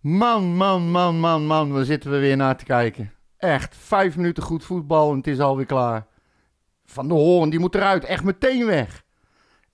[0.00, 3.12] Man, man, man, man, man, waar zitten we weer naar te kijken.
[3.36, 6.06] Echt, vijf minuten goed voetbal en het is alweer klaar.
[6.84, 9.04] Van de Hoorn, die moet eruit, echt meteen weg.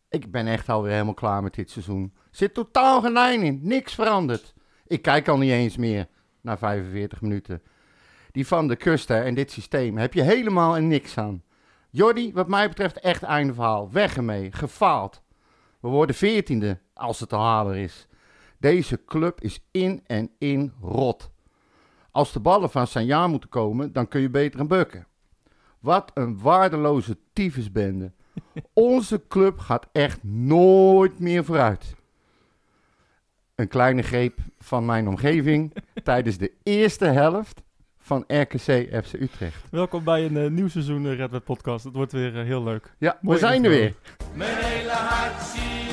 [0.08, 2.14] Ik ben echt alweer helemaal klaar met dit seizoen.
[2.30, 4.54] Zit totaal geen lijn in, niks veranderd.
[4.87, 6.06] Ik kijk al niet eens meer
[6.41, 7.62] na 45 minuten.
[8.30, 11.43] Die van de kusten en dit systeem heb je helemaal niks aan.
[11.91, 13.93] Jordi, wat mij betreft echt einde verhaal.
[13.93, 15.22] Weg ermee, gefaald.
[15.80, 18.09] We worden veertiende, als het te halen is.
[18.64, 21.30] Deze club is in en in rot.
[22.10, 25.06] Als de ballen van Sanja moeten komen, dan kun je beter een bukken.
[25.80, 28.12] Wat een waardeloze tyfusbende.
[28.72, 31.95] Onze club gaat echt nooit meer vooruit.
[33.55, 37.62] Een kleine greep van mijn omgeving tijdens de eerste helft
[37.98, 39.70] van RKC FC Utrecht.
[39.70, 41.84] Welkom bij een uh, nieuw seizoen uh, Red Web Podcast.
[41.84, 42.94] Het wordt weer uh, heel leuk.
[42.98, 43.94] Ja, Mooi we zijn er weer.
[44.34, 45.84] Mijn hele hart zie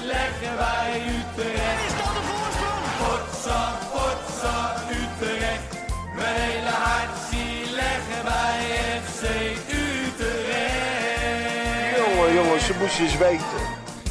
[12.89, 13.45] Ze eens weten.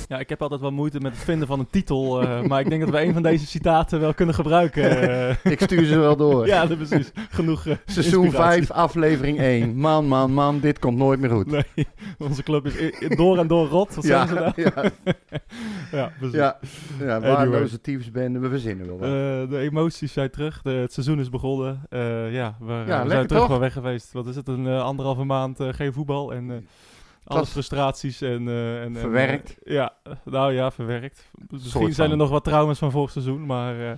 [0.08, 2.22] Ja, ik heb altijd wel moeite met het vinden van een titel.
[2.22, 5.10] Uh, maar ik denk dat we een van deze citaten wel kunnen gebruiken.
[5.10, 5.30] Uh.
[5.52, 6.46] ik stuur ze wel door.
[6.46, 7.10] ja, dat precies.
[7.30, 7.64] Genoeg.
[7.66, 9.76] Uh, Seizoen 5, aflevering 1.
[9.76, 11.46] Man, man, man, dit komt nooit meer goed.
[11.46, 11.86] Nee,
[12.18, 13.94] onze club is door en door rot.
[13.94, 14.52] Wat ja, ze nou?
[14.54, 14.72] ja.
[15.98, 16.36] ja, precies.
[16.36, 16.58] ja,
[16.98, 17.78] ja, waardeloze
[18.12, 19.50] we verzinnen wel wat.
[19.50, 20.62] de emoties zijn terug.
[20.62, 21.80] De, het seizoen is begonnen.
[22.30, 24.12] ja, we, Ja, we zijn terug wel weg geweest.
[24.12, 24.48] Wat is het?
[24.48, 26.32] Een anderhalve maand geen voetbal.
[26.32, 26.66] En
[27.30, 28.48] alle frustraties en...
[28.48, 29.58] eh, en en, Verwerkt.
[29.62, 31.30] eh, ja, nou ja, verwerkt.
[31.48, 33.96] Misschien zijn er nog wat trauma's van vorig seizoen, maar, eh,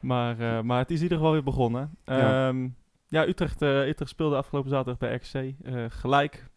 [0.00, 1.90] maar, eh, maar het is in ieder geval weer begonnen.
[2.04, 2.48] Ja.
[2.48, 2.68] Ehm,
[3.08, 5.20] ja, Utrecht, eh, Utrecht speelde afgelopen zaterdag bij
[5.62, 6.50] eh, gelijk.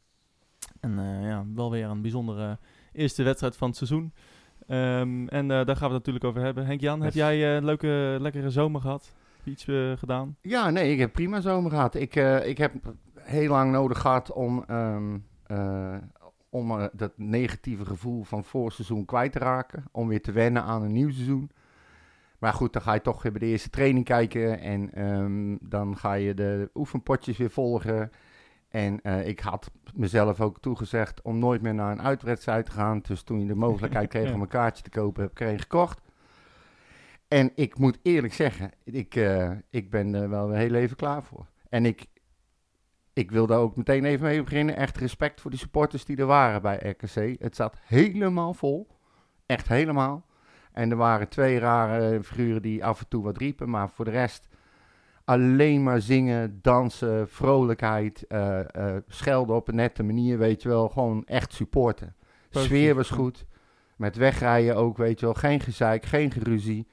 [0.80, 2.58] En eh, ja, wel weer een bijzondere
[2.94, 4.14] eerste wedstrijd van het seizoen.
[4.68, 6.66] Ehm, en eh, daar gaan we het natuurlijk over hebben.
[6.66, 9.14] Henk-Jan, heb jij eh, een leuke, lekkere zomer gehad?
[9.36, 10.36] Heb je iets eh, gedaan?
[10.42, 11.96] Ja, nee, ik heb prima zomer gehad.
[11.96, 12.74] Ik, eh, ik heb
[13.20, 15.18] heel lang nodig gehad om, ehm,
[15.48, 15.98] eh,
[16.50, 19.84] om eh, dat negatieve gevoel van vorig seizoen kwijt te raken.
[19.92, 21.52] Om weer te wennen aan een nieuw seizoen.
[22.40, 24.60] Maar goed, dan ga je toch weer bij de eerste training kijken.
[24.60, 28.12] En ehm, dan ga je de oefenpotjes weer volgen.
[28.70, 33.00] En eh, ik had mezelf ook toegezegd om nooit meer naar een uitwedstrijd te gaan.
[33.02, 35.60] Dus toen je de mogelijkheid kreeg om een kaartje te kopen, heb ik er een
[35.60, 36.02] gekocht.
[37.28, 39.16] En ik moet eerlijk zeggen, ik,
[39.70, 41.46] ik ben er wel heel even klaar voor.
[41.70, 42.06] En ik,
[43.16, 44.76] ik wil daar ook meteen even mee beginnen.
[44.76, 47.42] Echt respect voor die supporters die er waren bij RKC.
[47.42, 48.88] Het zat helemaal vol.
[49.46, 50.26] Echt helemaal.
[50.72, 53.70] En er waren twee rare figuren die af en toe wat riepen.
[53.70, 54.48] Maar voor de rest
[55.26, 58.28] alleen maar zingen, dansen, vrolijkheid.
[58.28, 60.90] eh, eh, schelden op een nette manier, weet je wel.
[60.90, 62.16] Gewoon echt supporten.
[62.50, 63.46] Positief, Sfeer was goed.
[63.98, 65.36] Met wegrijden ook, weet je wel.
[65.36, 66.88] Geen gezeik, geen geruzie.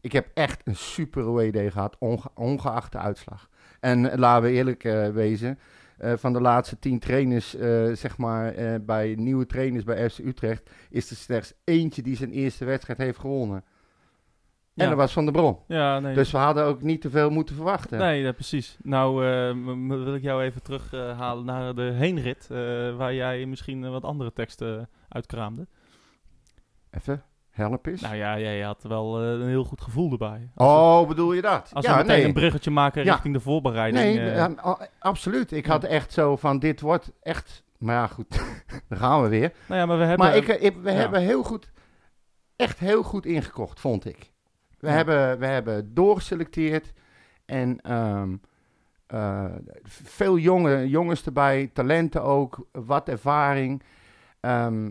[0.00, 3.48] Ik heb echt een super away day gehad, onge- ongeacht de uitslag.
[3.86, 5.58] En laten we eerlijk eh, wezen,
[5.98, 10.70] eh, van de laatste tien trainers, eh, zeg maar, bij nieuwe trainers bij FC Utrecht,
[10.90, 13.64] is er slechts eentje die zijn eerste wedstrijd heeft gewonnen.
[14.74, 15.58] En dat was Van der Bron.
[15.68, 16.14] Ja, nee.
[16.14, 17.98] Dus we hadden ook niet te veel moeten verwachten.
[17.98, 18.76] Nee, ja, precies.
[18.82, 19.16] Nou,
[19.88, 22.46] wil ik jou even terughalen naar de heenrit,
[22.96, 25.66] waar jij misschien wat andere teksten uitkraamde.
[26.90, 27.22] Even,
[27.56, 28.00] help eens.
[28.00, 30.50] Nou ja, jij had wel eh, een heel goed gevoel erbij.
[30.54, 31.70] Als we, oh, bedoel je dat?
[31.72, 32.24] als ja, we meteen nee.
[32.26, 33.12] een bruggetje maken Ja.
[33.12, 34.04] richting de voorbereiding.
[34.04, 35.52] Nee, eh, ja, a- absoluut.
[35.52, 37.64] Ik had echt zo van, dit wordt echt...
[37.78, 38.30] Maar ja, goed,
[38.88, 39.52] daar gaan we weer.
[39.68, 40.26] nou ja, maar we hebben...
[40.26, 41.72] Maar ik, ik- we hebben heel goed,
[42.56, 44.32] echt heel goed ingekocht, vond ik.
[44.78, 46.92] We, hebben, we hebben doorgeselecteerd
[47.44, 48.36] en ehm,
[49.06, 49.44] eh,
[49.82, 53.82] veel jonge, jongens erbij, talenten ook, wat ervaring.
[54.40, 54.90] Ehm,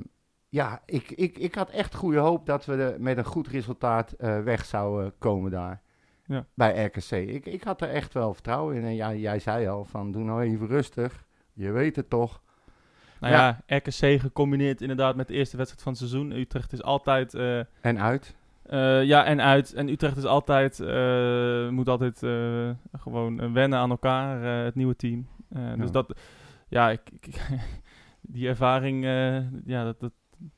[0.56, 4.12] ja, ik, ik, ik had echt goede hoop dat we de- met een goed resultaat
[4.12, 5.82] eh, weg zouden komen daar.
[6.26, 6.46] Ja.
[6.54, 7.12] Bij RKC.
[7.12, 8.84] Ik, ik had er echt wel vertrouwen in.
[8.84, 11.26] En ja, jij zei al van doe nou even rustig.
[11.54, 12.42] Je weet het toch.
[13.20, 16.32] nou ja, RKC gecombineerd inderdaad met de eerste wedstrijd van het seizoen.
[16.32, 17.34] Utrecht is altijd...
[17.34, 18.36] eh, En uit.
[18.64, 19.74] Eh, ja, en uit.
[19.74, 20.80] En Utrecht is altijd,
[21.72, 22.20] moet altijd
[22.98, 25.28] gewoon wennen aan elkaar, het nieuwe team.
[25.78, 26.20] Dus dat,
[26.68, 27.42] ja, ik, ik-
[28.36, 29.04] die ervaring,
[29.66, 30.12] ja, dat, dat,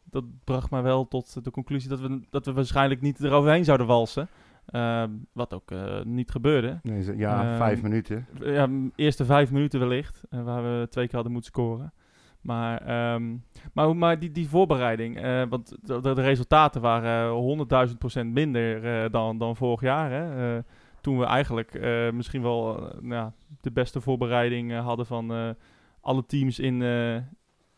[0.04, 3.88] dat bracht mij wel tot de conclusie dat we, dat we waarschijnlijk niet eroverheen zouden
[3.88, 4.30] walsen.
[4.68, 6.80] Eh, wat ook eh, niet gebeurde.
[6.84, 8.28] Nee, ja, Ehm, vijf minuten.
[8.39, 11.94] Ja, eerste vijf minuten wellicht, eh, waar we twee keer hadden moeten scoren.
[12.42, 13.36] Maar, ehm,
[13.74, 19.56] maar, maar die, die voorbereiding, eh, want de, resultaten waren honderdduizend procent minder dan, dan
[19.56, 20.12] vorig jaar.
[20.12, 20.62] Hè?
[21.01, 21.80] Toen we eigenlijk
[22.13, 23.31] misschien wel nou,
[23.62, 25.56] de beste voorbereiding hadden van
[26.01, 26.81] alle teams in,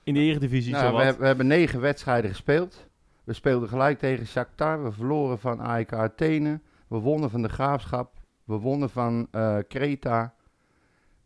[0.10, 0.72] in de eredivisie.
[0.74, 2.88] Nou, we, we hebben negen wedstrijden gespeeld.
[3.24, 4.84] We speelden gelijk tegen Shakhtar.
[4.84, 6.60] We verloren van AEK Athene.
[6.88, 8.18] We wonnen van de Graafschap.
[8.44, 10.34] We wonnen van eh Kreta.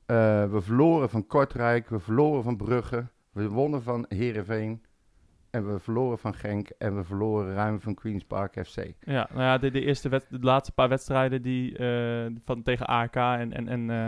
[0.06, 0.15] Eh,
[0.51, 1.89] we verloren van Kortrijk.
[1.89, 3.06] We verloren van Brugge.
[3.31, 4.81] We wonnen van Heerenveen.
[5.50, 6.69] En we verloren van Genk.
[6.77, 8.77] En we verloren ruim van Queen's Park FC.
[9.00, 12.86] Ja, nou ja, de, de eerste wed- de laatste paar wedstrijden die eh, van tegen
[12.86, 14.07] AK en en en eh,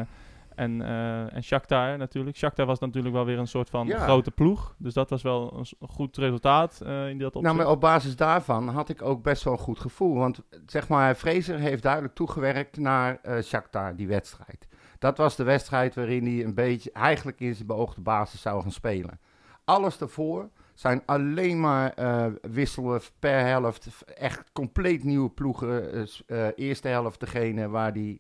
[0.56, 2.38] en, eh, en Shakhtar natuurlijk.
[2.38, 4.00] Shakhtar was natuurlijk wel weer een soort van Ja.
[4.00, 7.44] grote ploeg, dus dat was wel een, goed resultaat eh, in dat opzicht.
[7.44, 10.16] Nou, maar op basis daarvan had ik ook best wel een goed gevoel.
[10.16, 14.68] Want zeg maar, Fraser heeft duidelijk toegewerkt naar eh Shakhtar, die wedstrijd.
[15.00, 18.72] Dat was de wedstrijd waarin hij een beetje eigenlijk in zijn beoogde basis zou gaan
[18.72, 19.20] spelen.
[19.64, 21.94] Alles daarvoor zijn alleen maar
[22.42, 23.88] wisselen per helft.
[24.06, 26.08] Echt compleet nieuwe ploegen.
[26.56, 28.20] Eerste helft degene waar hij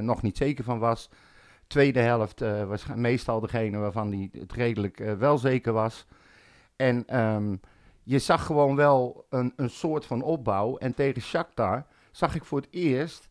[0.00, 1.10] nog niet zeker van was.
[1.70, 6.06] Tweede helft eh, was meestal degene waarvan hij het redelijk eh, wel zeker was.
[6.76, 7.56] En ehm,
[8.02, 10.76] je zag gewoon wel een, een soort van opbouw.
[10.76, 13.28] En tegen Shakhtar zag ik voor het eerst...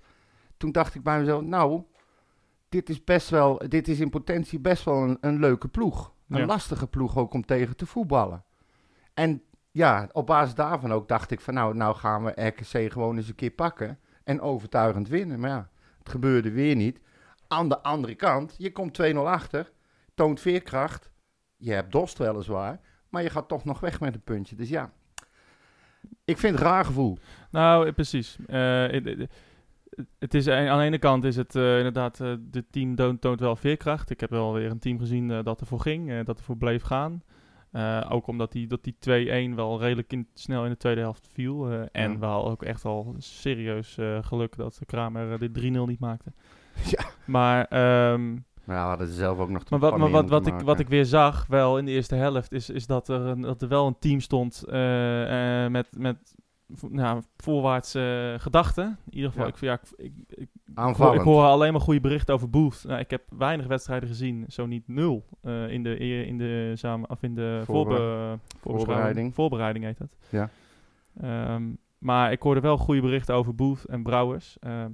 [0.58, 1.84] Toen dacht ik bij mezelf, nou,
[2.70, 3.62] dit is best wel...
[3.68, 6.14] Dit is in potentie best wel een, een leuke ploeg.
[6.30, 6.46] Een Ja.
[6.46, 8.44] lastige ploeg ook om tegen te voetballen.
[9.14, 9.42] En
[9.72, 11.54] ja, op basis daarvan ook dacht ik van...
[11.54, 14.00] Nou, nou gaan we RKC gewoon eens een keer pakken.
[14.24, 15.40] En overtuigend winnen.
[15.40, 15.70] Maar ja,
[16.00, 17.00] het gebeurde weer niet.
[17.52, 19.72] Aan de andere kant, je komt 2-0 achter.
[20.16, 21.12] Toont veerkracht.
[21.58, 22.80] Je hebt dorst weliswaar.
[23.10, 24.56] Maar je gaat toch nog weg met een puntje.
[24.56, 24.92] Dus ja,
[26.26, 27.18] ik vind het raar gevoel.
[27.52, 28.38] Nou, eh, precies.
[28.48, 28.86] Eh,
[30.20, 33.56] het- is, aan de ene kant is het eh, inderdaad, eh de team toont, wel
[33.56, 34.10] veerkracht.
[34.10, 37.24] Ik heb wel weer een team gezien eh, dat ervoor ging, dat ervoor bleef gaan.
[38.10, 38.96] Ook omdat die, dat die
[39.52, 41.72] 2-1 wel redelijk in, snel in de tweede helft viel.
[41.92, 42.18] en Ja.
[42.20, 46.34] we hadden ook echt al serieus geluk dat Kramer dit 3-0 niet maakte.
[46.98, 47.06] Ja.
[47.26, 48.34] Maar, ehm,
[48.66, 50.60] Maar ja, we hadden zelf ook nog maar wat, een maar wat, meer wat, ik,
[50.60, 53.62] wat ik weer zag, wel in de eerste helft, is, is dat, er een, dat
[53.62, 56.34] er wel een team stond eh, eh, met, met
[56.90, 58.98] nou, voorwaartse gedachten.
[59.10, 59.52] In ieder geval, Ja.
[59.54, 61.16] ik, ja, ik, ik, ik, hoor, Aanvallend.
[61.20, 62.84] ik hoor alleen maar goede berichten over Booth.
[62.88, 67.10] Nou, ik heb weinig wedstrijden gezien, zo niet nul, eh, in de, in de, samen,
[67.10, 68.80] of in de Voorbe- voorbe, voorbeschouwing.
[68.86, 69.34] voorbereiding.
[69.36, 70.18] Voorbereiding heet dat.
[70.30, 70.50] Ja.
[71.22, 71.64] Ehm,
[71.98, 74.58] maar ik hoorde wel goede berichten over Booth en Brouwers.
[74.60, 74.92] Ehm,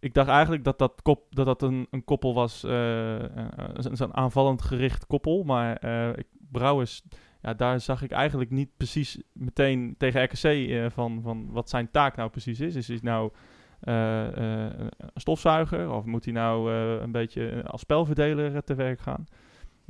[0.00, 4.14] ik dacht eigenlijk dat dat, kop, dat, dat een, een koppel was, eh, eh, een-
[4.14, 5.42] aanvallend gericht koppel.
[5.44, 7.02] Maar eh, ik, Brouwers,
[7.42, 12.16] ja, daar zag ik eigenlijk niet precies meteen tegen RKC van, van wat zijn taak
[12.16, 12.74] nou precies is.
[12.74, 13.32] Is hij nou
[13.80, 19.26] een stofzuiger of moet hij nou een beetje als spelverdeler te werk gaan?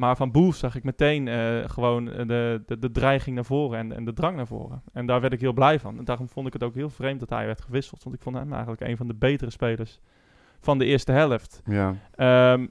[0.00, 3.78] Maar van Boef zag ik meteen eh, gewoon eh, de, de, de dreiging naar voren
[3.78, 4.82] en, en de drang naar voren.
[4.92, 5.98] En daar werd ik heel blij van.
[5.98, 8.02] En daarom vond ik het ook heel vreemd dat hij werd gewisseld.
[8.02, 10.00] Want ik vond hem eigenlijk een van de betere spelers
[10.60, 11.62] van de eerste helft.
[11.64, 11.94] Ja.
[12.14, 12.66] Ehm,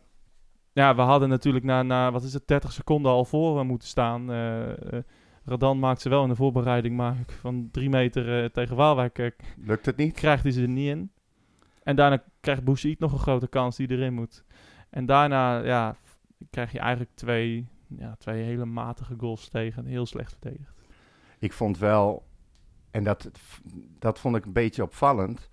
[0.71, 4.31] ja, we hadden natuurlijk na, na, wat is het, 30 seconden al voor moeten staan.
[4.31, 4.99] Eh,
[5.45, 9.97] Radan maakt ze wel in de voorbereiding, maar van drie meter tegen Waalwijk Lukt het
[9.97, 10.13] niet?
[10.13, 11.11] krijgt hij ze er niet in.
[11.83, 14.43] En daarna krijgt Boussaïd nog een grote kans die erin moet.
[14.89, 15.95] En daarna ja,
[16.49, 19.85] krijg je eigenlijk twee, ja, twee hele matige goals tegen.
[19.85, 20.73] Heel slecht verdedigd.
[21.39, 22.27] Ik vond wel,
[22.91, 23.31] en dat,
[23.99, 25.49] dat vond ik een beetje opvallend.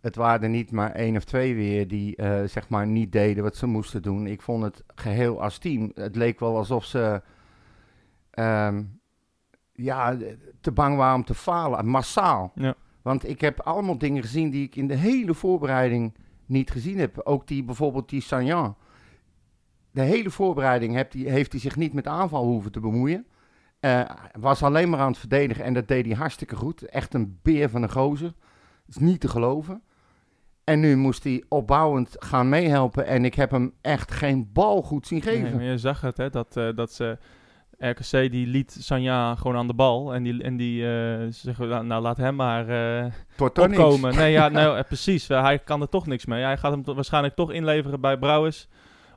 [0.00, 3.42] Het waren er niet maar één of twee weer die eh, zeg maar niet deden
[3.42, 4.26] wat ze moesten doen.
[4.26, 5.90] Ik vond het geheel als team.
[5.94, 7.22] Het leek wel alsof ze
[8.30, 8.82] ehm,
[9.72, 10.16] ja,
[10.60, 12.52] te bang waren om te falen, massaal.
[12.54, 12.74] Ja.
[13.02, 16.14] Want ik heb allemaal dingen gezien die ik in de hele voorbereiding
[16.46, 17.20] niet gezien heb.
[17.20, 18.76] Ook die bijvoorbeeld die Sanyan.
[19.94, 23.26] De hele voorbereiding heeft hij, heeft hij zich niet met aanval hoeven te bemoeien.
[23.80, 24.00] Eh,
[24.40, 26.82] was alleen maar aan het verdedigen en dat deed hij hartstikke goed.
[26.82, 28.32] Echt een beer van een gozer.
[28.88, 29.82] is niet te geloven.
[30.64, 35.06] En nu moest hij opbouwend gaan meehelpen en ik heb hem echt geen bal goed
[35.06, 35.42] zien geven.
[35.42, 37.18] Nee, maar je zag het, hè, dat, eh, dat ze...
[37.78, 40.14] RKC die liet Sanja gewoon aan de bal.
[40.14, 42.66] En die, en die eh, zeggen, nou, nou, laat hem maar
[43.36, 43.78] Tot niks.
[43.78, 44.14] opkomen.
[44.16, 45.28] Nee, ja, nou, precies.
[45.28, 46.42] Hij kan er toch niks mee.
[46.42, 48.68] Hij gaat hem waarschijnlijk toch inleveren bij Brouwers.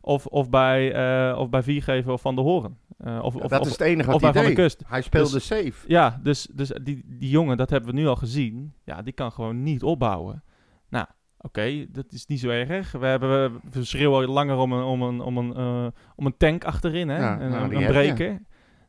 [0.08, 2.78] Of, of bij, eh of bij Viergever of Van de Horen.
[2.98, 4.62] Eh, of, of, dat of, is het enige of wat hij Van de.
[4.62, 4.84] Kust.
[4.88, 5.74] Hij speelde Dus- safe.
[5.88, 8.74] Ja, dus, dus die, die jongen, dat hebben we nu al gezien.
[8.84, 10.44] Ja, die kan gewoon niet opbouwen.
[10.90, 11.06] Nou,
[11.38, 12.92] oké, dat is niet zo erg.
[12.92, 16.38] We, hebben, we schreeuwen al langer om een, om een, om een, eh, om een
[16.38, 17.18] tank achterin, hè?
[17.18, 18.42] Ja, een, nou, een, breker.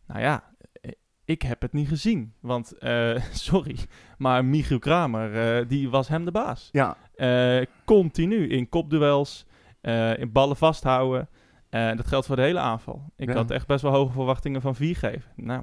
[0.06, 0.44] Nou ja,
[1.24, 2.32] ik heb het niet gezien.
[2.40, 2.72] Want,
[3.32, 3.76] sorry,
[4.18, 6.68] maar Michiel Kramer, die was hem de baas.
[6.72, 6.96] Ja,
[7.84, 9.46] continu in kopduels,
[10.18, 11.28] in ballen vasthouden.
[11.70, 13.02] Eh, dat geldt voor de hele aanval.
[13.16, 13.34] Ik Ja.
[13.34, 15.30] had echt best wel hoge verwachtingen van Viergever.
[15.36, 15.62] Nou,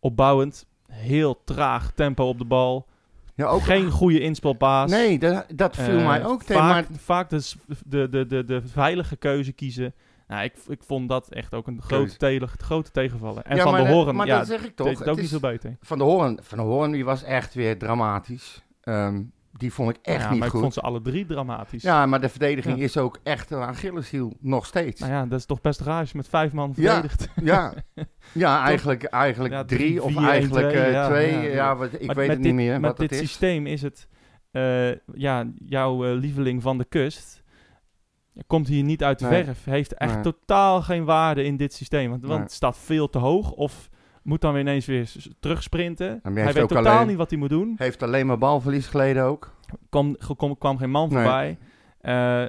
[0.00, 2.86] opbouwend, heel traag tempo op de bal.
[3.34, 4.90] ja ook, Geen goede inspelpaas.
[4.90, 6.62] Nee, dat, dat viel Eh, mij ook tegen.
[6.62, 7.42] Vaak, Maar vaak de,
[7.86, 9.94] de, de, de, de veilige keuze kiezen.
[10.28, 13.44] Nou, ik, ik vond dat echt ook een grote, tele, grote tegenvallen.
[13.44, 15.40] En Ja, van de Horen, maar ja, dat zeg ik toch, het ook niet zo
[15.40, 15.76] beter.
[15.80, 18.62] Van de Hoorn, van de Hoorn die was echt weer dramatisch.
[18.80, 19.22] Ehm,
[19.56, 20.56] die vond ik echt ja, niet maar goed.
[20.56, 21.82] ik vond ze alle drie dramatisch.
[21.82, 22.84] Ja, maar de verdediging Ja.
[22.84, 25.00] is ook echt een Achilleshiel, nog steeds.
[25.00, 26.92] Nou ja, dat is toch best raar als je met vijf man Ja.
[26.92, 27.28] verdedigt.
[27.42, 27.74] Ja,
[28.32, 31.32] ja eigenlijk, eigenlijk drie, drie, of vier, eigenlijk twee, eh, ja, twee.
[31.32, 31.42] ja.
[31.42, 34.08] Ja, wat, ik Maar weet het dit, niet meer Met wat dit systeem is het,
[34.50, 37.42] eh, ja, jouw eh, lieveling van de kust
[38.46, 39.44] komt hier niet uit de Nee.
[39.44, 39.64] verf.
[39.64, 40.22] Heeft echt Nee.
[40.22, 42.10] totaal geen waarde in dit systeem.
[42.10, 43.88] Want, want het staat veel te hoog of
[44.24, 46.20] moet dan weer ineens weer terugsprinten.
[46.22, 47.74] hij weet totaal alleen- niet wat hij moet doen.
[47.78, 49.54] Heeft alleen maar balverlies geleden ook.
[49.90, 51.58] Ge- kwam, geen man voorbij.
[52.00, 52.42] Eh,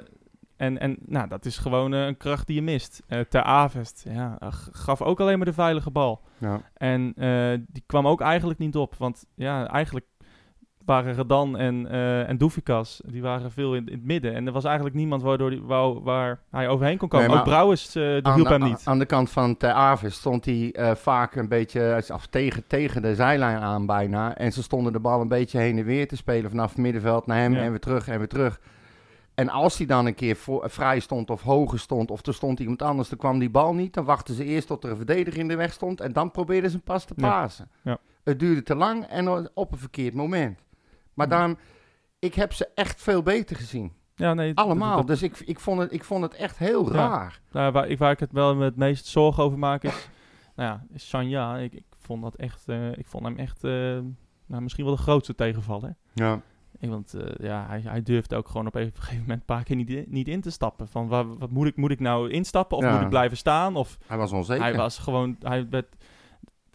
[0.56, 3.02] en, en nou, dat is gewoon eh, een kracht die je mist.
[3.06, 4.38] Eh ter Avest ja,
[4.72, 6.20] gaf ook alleen maar de veilige bal.
[6.38, 6.60] Ja.
[6.74, 7.12] En
[7.68, 8.94] die kwam ook eigenlijk niet op.
[8.94, 10.06] Want ja, eigenlijk
[10.86, 14.34] waren Redan en, eh en Doefikas, die waren veel in, in het midden.
[14.34, 17.28] En er was eigenlijk niemand waardoor die, wou, waar hij overheen kon komen.
[17.28, 18.82] Nee, ook Brouwers, eh die hielp de, hem niet.
[18.84, 23.02] aan de kant van Ter Aves stond hij eh, vaak een beetje af, tegen, tegen
[23.02, 24.36] de zijlijn aan bijna.
[24.36, 27.26] En ze stonden de bal een beetje heen en weer te spelen vanaf het middenveld
[27.26, 27.60] naar hem Ja.
[27.60, 28.60] en weer terug en weer terug.
[29.34, 32.60] En als hij dan een keer voor, vrij stond of hoger stond of er stond
[32.60, 33.94] iemand anders, dan kwam die bal niet.
[33.94, 36.70] Dan wachten ze eerst tot er een verdediger in de weg stond en dan probeerden
[36.70, 37.28] ze hem pas te Ja.
[37.30, 37.68] pasen.
[37.82, 37.98] Ja.
[38.24, 40.60] Het duurde te lang en op een verkeerd moment.
[41.16, 41.56] Maar daarom,
[42.18, 43.92] ik heb ze echt veel beter gezien.
[44.14, 44.96] Ja, nee, Allemaal.
[44.96, 46.92] dat- Dus ik, ik, vond het, ik vond het echt heel Ja.
[46.98, 47.40] raar.
[47.52, 50.08] Nou, waar, ik, waar ik het wel het meest zorgen over maak is...
[50.56, 51.56] nou ja, is Sanja.
[51.56, 52.68] Ik, ik vond dat echt...
[52.68, 53.64] eh, ik vond hem echt...
[53.64, 53.70] eh,
[54.46, 55.96] nou, misschien wel de grootste tegenvaller.
[56.14, 56.40] Ja.
[56.78, 59.62] Ik, want eh, ja, hij, hij durfde ook gewoon op een gegeven moment een paar
[59.64, 60.88] keer niet, in- niet in te stappen.
[60.88, 62.92] Van, waar, wat moet ik, moet ik nou instappen of Ja.
[62.92, 63.76] moet ik blijven staan?
[63.76, 64.62] Of Hij was onzeker.
[64.64, 65.36] hij was gewoon...
[65.40, 65.96] Hij werd,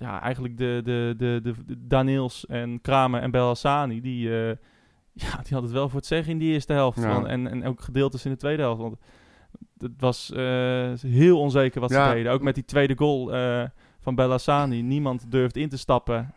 [0.02, 4.48] ja, eigenlijk de, de, de, de, de Daniels en Kramer en Belhassani, die, eh,
[5.24, 6.98] ja, die hadden het wel voor het zeggen in die eerste helft.
[7.02, 7.14] Ja.
[7.14, 8.82] Want- en, en ook gedeeltes in de tweede helft.
[8.82, 8.96] Want
[9.78, 12.08] het was eh, heel onzeker wat Ja.
[12.10, 12.32] ze deden.
[12.32, 13.64] Ook met die tweede goal eh,
[14.00, 14.82] van Bellassani.
[14.82, 16.34] Niemand durft in te stappen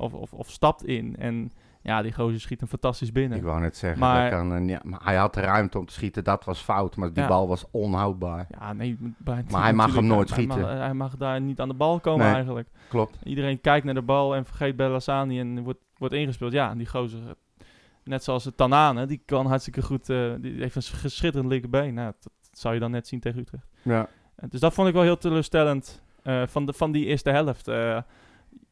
[0.00, 1.16] of, of, of stapt in.
[1.16, 1.52] En
[1.88, 3.38] ja, die gozer schiet hem fantastisch binnen.
[3.38, 5.86] Ik wou net zeggen, Maar- dat kan, eh, ja, maar hij had de ruimte om
[5.86, 7.28] te schieten, dat was fout, maar die Ja.
[7.28, 8.46] bal was onhoudbaar.
[8.58, 10.78] Ja, nee, bij- Maar hij mag hem nooit hij schieten.
[10.78, 12.34] Hij mag, daar niet aan de bal komen Nee.
[12.34, 12.68] eigenlijk.
[12.88, 13.18] Klopt.
[13.24, 16.52] Iedereen kijkt naar de bal en vergeet Bellassani en wordt, wordt ingespeeld.
[16.52, 17.64] Ja, die gozer, eh,
[18.04, 21.94] net zoals het Tanane, die kan hartstikke goed, eh, die heeft een schitterend linkerbeen.
[21.94, 23.66] Nou, dat, dat zou je dan net zien tegen Utrecht.
[23.82, 24.08] Ja.
[24.36, 27.68] En dus dat vond ik wel heel teleurstellend eh, van, de, van die eerste helft.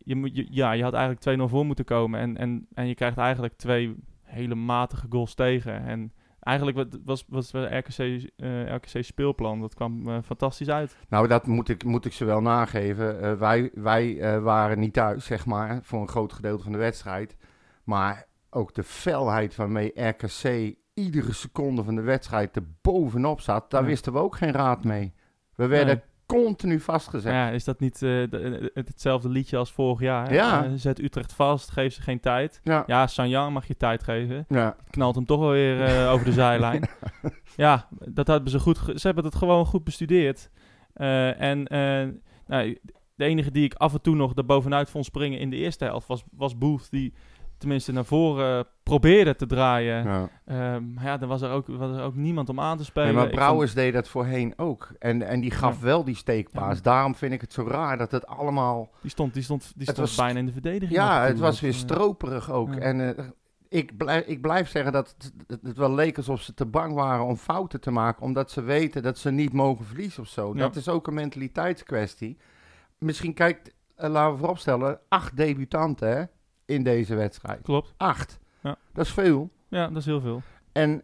[0.07, 3.55] Je, ja, je had eigenlijk 2-0 voor moeten komen en, en, en je krijgt eigenlijk
[3.57, 5.85] twee hele matige goals tegen.
[5.85, 7.99] En eigenlijk wa- was, was RKC,
[8.37, 10.97] eh, RKC speelplan, dat kwam eh, fantastisch uit.
[11.09, 13.21] Nou, dat moet ik, moet ik ze wel nageven.
[13.21, 17.37] Eh, wij wij waren niet thuis, zeg maar, voor een groot gedeelte van de wedstrijd.
[17.85, 23.83] Maar ook de felheid waarmee RKC iedere seconde van de wedstrijd er bovenop zat, daar
[23.83, 23.87] Ja.
[23.89, 25.13] wisten we ook geen raad mee.
[25.55, 27.33] We werden continu vastgezet.
[27.33, 30.33] Ja, is dat niet eh, het- hetzelfde liedje als vorig jaar?
[30.33, 30.65] Ja.
[30.65, 32.61] Eh, zet Utrecht vast, geef ze geen tijd.
[32.63, 32.83] Ja.
[32.87, 34.45] Ja, Sanjan mag je tijd geven.
[34.49, 34.77] Ja.
[34.91, 36.89] Knalt hem toch wel weer eh, over de zijlijn.
[37.57, 38.79] Ja, dat hebben ze goed.
[38.95, 40.51] Ze hebben het gewoon goed bestudeerd.
[40.93, 42.09] Eh, en eh,
[42.47, 42.79] nou,
[43.15, 45.85] de enige die ik af en toe nog er bovenuit vond springen in de eerste
[45.85, 47.15] helft was, was Booth, die
[47.59, 50.05] tenminste naar voren probeerde te draaien.
[50.05, 50.29] Ja.
[50.45, 53.07] Ehm, maar ja, er was er, ook, was er ook niemand om aan te spelen.
[53.07, 54.89] Nee, maar Ik vond- Brouwers deed dat voorheen ook.
[54.99, 55.85] En, en die gaf Ja.
[55.85, 56.77] wel die steekpaas.
[56.77, 56.83] Ja.
[56.83, 58.91] Daarom vind ik het zo raar dat het allemaal...
[59.01, 60.91] die stond, die stond, die stond was- bijna in de verdediging.
[60.91, 62.75] Ja, het was weer Eh, stroperig ook.
[62.75, 63.25] En eh,
[63.69, 67.37] ik, blijf, ik blijf zeggen dat het, wel leek alsof ze te bang waren om
[67.37, 68.23] fouten te maken.
[68.23, 70.55] Omdat ze weten dat ze niet mogen verliezen of zo.
[70.55, 72.39] Dat is ook een mentaliteitskwestie.
[72.99, 76.25] Misschien, kijk, eh, laten we vooropstellen, acht debutanten hè,
[76.67, 77.63] in deze wedstrijd.
[77.63, 77.95] Klopt.
[77.97, 78.39] Acht.
[78.63, 78.77] Ja.
[78.93, 79.51] Dat is veel.
[79.69, 80.43] Ja, dat is heel veel.
[80.73, 81.03] En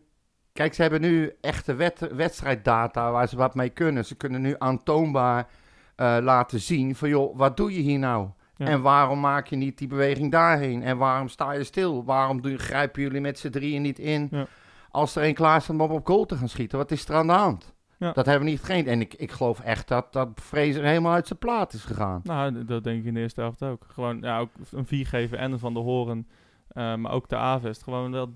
[0.53, 4.05] kijk, ze hebben nu echte wet, wedstrijddata waar ze wat mee kunnen.
[4.05, 5.49] Ze kunnen nu aantoonbaar
[5.97, 8.29] eh, laten zien van, joh, wat doe je hier nou?
[8.57, 8.67] Ja.
[8.67, 10.83] En waarom maak je niet die beweging daarheen?
[10.83, 12.05] En waarom sta je stil?
[12.05, 14.47] Waarom doen, grijpen jullie met z'n drieën niet in Ja.
[14.91, 16.79] als er een klaar staat om op goal te gaan schieten?
[16.79, 17.73] Wat is er aan de hand?
[18.03, 18.13] Ja.
[18.13, 18.87] Dat hebben we niet getraind.
[18.87, 22.21] En ik, ik geloof echt dat, dat Fraser helemaal uit zijn plaat is gegaan.
[22.25, 23.85] Nou, dat denk ik in de eerste helft ook.
[23.89, 26.27] Gewoon, ja, ook een vier geven en een van de horen.
[26.69, 27.83] eh, maar ook de Avest.
[27.83, 28.33] Gewoon wel,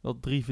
[0.00, 0.44] wel drie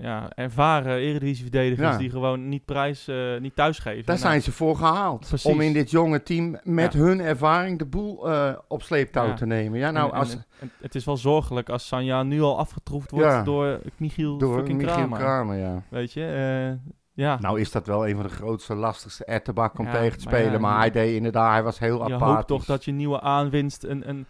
[0.00, 1.98] ja, ervaren eredivisie-verdedigers Ja.
[1.98, 4.04] die gewoon niet prijs, eh, niet thuisgeven.
[4.04, 5.26] Daar Nou, zijn ze voor gehaald.
[5.26, 5.50] Precies.
[5.52, 6.98] Om in dit jonge team met Ja.
[6.98, 9.34] hun ervaring de boel eh, op sleeptouw Ja.
[9.34, 9.78] te nemen.
[9.78, 13.44] Ja, nou, en- als, en het is wel zorgelijk als Sanja nu al afgetroefd wordt
[13.44, 15.18] door Michiel door fucking Michiel Kramer.
[15.18, 15.82] Kramer, ja.
[15.88, 16.76] Weet je?
[17.24, 20.24] Ja, Nou is dat wel een van de grootste, lastigste ettenbak om Ja, tegen te
[20.24, 20.52] maar spelen.
[20.52, 22.34] ja, maar je- hij deed inderdaad, hij was heel je apathisch.
[22.34, 24.26] hoopt toch dat je nieuwe aanwinst een, een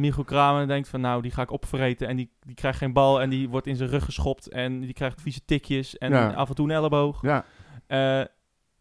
[0.00, 3.20] Michiel Kramer denkt van nou, die ga ik opvreten en die, die krijgt geen bal
[3.20, 6.32] en die wordt in zijn rug geschopt en die krijgt vieze tikjes en Ja.
[6.32, 7.22] af en toe een elleboog.
[7.22, 7.44] Ja,
[7.86, 8.20] Eh,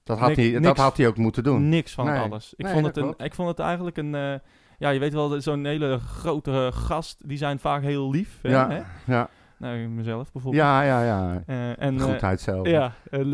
[0.04, 1.70] dat had, Niks- hij, dat niks- had hij ook moeten doen.
[1.70, 2.20] Niks van Nee.
[2.20, 2.54] alles.
[2.58, 3.24] Ik, Nee, vond het een, klopt.
[3.24, 4.16] ik vond het eigenlijk een...
[4.16, 4.34] eh,
[4.77, 8.39] ja, je weet wel, zo'n hele grote gast, die zijn vaak heel lief.
[8.42, 8.82] Hè, Ja, hè?
[9.13, 9.30] ja.
[9.59, 10.63] Nou, mezelf bijvoorbeeld.
[10.63, 11.43] Ja, ja, ja.
[11.45, 12.67] Eh, en, eh, Goedheid zelf.
[12.67, 13.33] ja, en,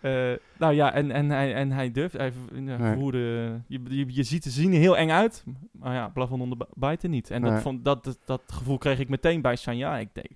[0.00, 2.76] eh, nou ja, en, en, hij, en hij durft, hij ver- ja, Nee.
[2.92, 3.18] verwoerde,
[3.66, 6.58] je, je, je ziet ze zien er heel eng uit, maar ja, plafond onder
[7.08, 7.30] niet.
[7.30, 7.50] En Nee.
[7.52, 9.98] dat, vond, dat, dat, dat gevoel kreeg ik meteen bij Sanja.
[9.98, 10.30] Ik denk,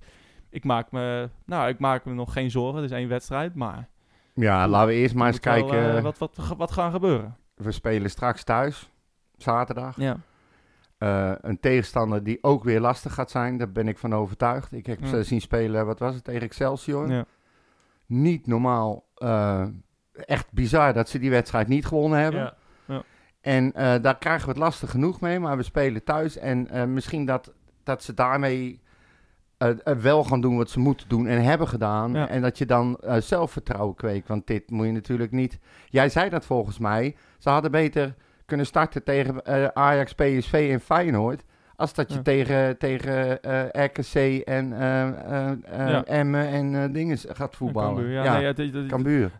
[0.50, 3.88] ik maak me, nou, ik maak me nog geen zorgen, het is één wedstrijd, maar
[4.34, 6.02] Ja, laten we eerst maar eens wel, kijken.
[6.02, 7.36] wat, wat, wat, wat gaan gebeuren.
[7.54, 8.90] We spelen straks thuis,
[9.36, 9.96] zaterdag.
[9.96, 10.16] Ja,
[11.00, 14.72] Eh, een tegenstander die ook weer lastig gaat zijn, daar ben ik van overtuigd.
[14.72, 15.06] Ik heb Ja.
[15.06, 17.10] ze zien spelen, wat was het, tegen Excelsior.
[17.10, 17.24] ja.
[18.06, 19.08] Niet normaal.
[19.14, 19.66] eh,
[20.12, 22.54] echt bizar dat ze die wedstrijd niet gewonnen hebben.
[22.86, 23.02] ja.
[23.40, 26.36] En eh, daar krijgen we het lastig genoeg mee, maar we spelen thuis.
[26.36, 27.52] En misschien dat,
[27.82, 28.80] dat ze daarmee
[30.00, 32.16] wel gaan doen wat ze moeten doen en hebben gedaan.
[32.16, 34.28] En dat je dan zelfvertrouwen kweekt.
[34.28, 35.58] Want dit moet je natuurlijk niet...
[35.88, 37.16] Jij zei dat volgens mij.
[37.38, 38.14] Ze hadden beter
[38.50, 41.44] kunnen starten tegen eh, Ajax, PSV en Feyenoord.
[41.76, 42.22] Als dat je Ja.
[42.22, 44.14] tegen, tegen eh, RKC
[44.44, 46.04] en eh Ja.
[46.04, 47.94] Emmen en dingen gaat voetballen.
[47.94, 48.86] Cambuur, ja, ja, nee, de,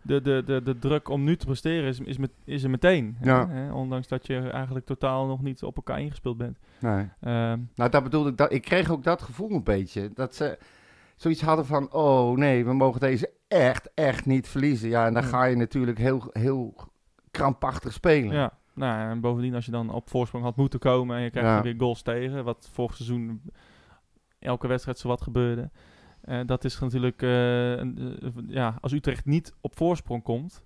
[0.03, 3.17] de, de, de, de, druk om nu te presteren is, is, met, is er meteen.
[3.21, 3.49] Ja.
[3.49, 3.73] Hè?
[3.73, 6.57] Ondanks dat je eigenlijk totaal nog niet op elkaar ingespeeld bent.
[6.79, 7.09] Nee.
[7.21, 8.37] Ehm, Nou, dat bedoelde ik.
[8.37, 10.11] Dat, ik kreeg ook dat gevoel een beetje.
[10.13, 10.57] Dat ze
[11.15, 14.89] zoiets hadden van: oh nee, we mogen deze echt, echt niet verliezen.
[14.89, 16.75] Ja, en dan ga je natuurlijk heel, heel
[17.31, 18.35] krampachtig spelen.
[18.35, 21.49] Ja, nou, en bovendien als je dan op voorsprong had moeten komen en je krijgt
[21.49, 21.57] Ja.
[21.57, 23.41] er weer goals tegen, wat vorig seizoen
[24.39, 25.69] elke wedstrijd zo wat gebeurde.
[26.21, 30.63] Eh, dat is natuurlijk, eh, een, eh, ja, als Utrecht niet op voorsprong komt,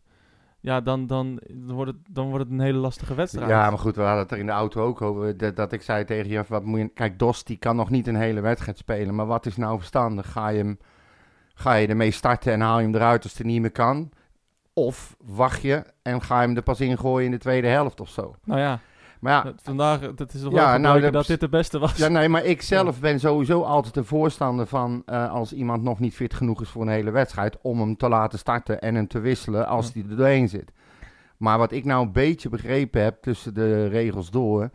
[0.60, 3.50] ja, dan, dan, dan, wordt, het, dan wordt het een hele lastige wedstrijd.
[3.50, 5.38] Ja, maar goed, we hadden het er in de auto ook over.
[5.38, 6.88] Dat, dat ik zei tegen je: wat moet je.
[6.88, 9.16] Kijk, Dos die kan nog niet een hele wedstrijd spelen.
[9.16, 10.32] Maar wat is nou verstandig?
[10.32, 10.80] Ga je, hem,
[11.54, 14.12] ga je ermee starten en haal je hem eruit als het niet meer kan?
[14.78, 18.10] Of wacht je en ga je hem er pas ingooien in de tweede helft of
[18.10, 18.36] zo?
[18.44, 18.80] Nou ja,
[19.20, 21.80] Maar ja, dat- vandaag, dat is toch Ja, wel nou, dat- dat dit de beste
[21.80, 21.98] was.
[21.98, 26.00] Ja, nee, maar ik zelf ben sowieso altijd een voorstander van eh, als iemand nog
[26.00, 29.08] niet fit genoeg is voor een hele wedstrijd, om hem te laten starten en hem
[29.08, 29.92] te wisselen als Ja.
[30.02, 30.72] hij er doorheen zit.
[31.38, 34.70] Maar wat ik nou een beetje begrepen heb tussen de regels door,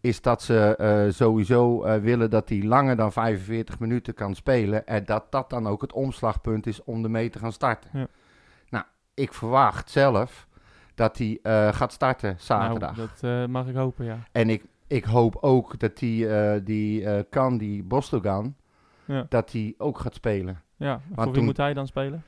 [0.00, 4.86] is dat ze eh, sowieso eh, willen dat hij langer dan 45 minuten kan spelen
[4.86, 8.08] en dat dat dan ook het omslagpunt is om ermee te gaan starten.
[9.14, 9.22] Ja.
[9.22, 10.46] Ik verwacht zelf
[10.94, 12.96] dat hij eh, gaat starten zaterdag.
[12.96, 14.18] Nou, dat eh, mag ik hopen, ja.
[14.32, 18.54] En ik, ik hoop ook dat die, eh, die eh, kan, die Bostogan,
[19.04, 20.62] Ja, dat die ook gaat spelen.
[20.76, 21.00] ja.
[21.14, 22.22] voor wie moet hij dan spelen?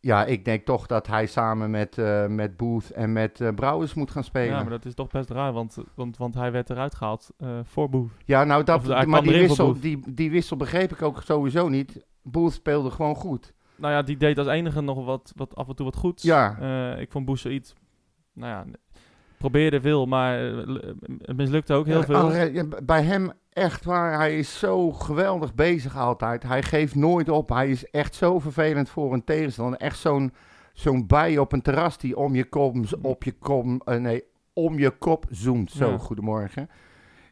[0.00, 1.96] Ja, ik denk toch dat hij samen met,
[2.28, 4.48] met Booth en met Brouwers moet gaan spelen.
[4.48, 7.30] Ja, Ja, maar dat is toch best raar, want, want, want hij werd eruit gehaald
[7.38, 8.10] eh, voor Boef.
[8.26, 9.82] nou, dat, Of hij maar die wissel, Booth.
[9.82, 12.04] die, die wissel begreep ik ook sowieso niet.
[12.22, 13.54] Booth speelde gewoon goed.
[13.76, 16.22] Nou ja, die deed als enige nog wat, wat af en toe wat goeds.
[16.22, 16.56] Ja.
[16.60, 17.74] Eh, ik vond Boussaïd,
[18.32, 18.64] nou ja,
[19.38, 20.76] probeerde veel, maar eh,
[21.20, 22.32] het mislukte ook heel veel.
[22.84, 26.42] Bij hem echt waar, hij is zo geweldig bezig altijd.
[26.42, 27.48] Hij geeft nooit op.
[27.48, 29.78] Hij is echt zo vervelend voor een tegenstander.
[29.80, 30.32] Echt zo'n
[30.72, 34.78] zo'n bij op een terras die om je kop, op je kom, eh, nee, om
[34.78, 35.70] je kop zoomt.
[35.70, 35.98] Zo, Ja.
[35.98, 36.70] goedemorgen.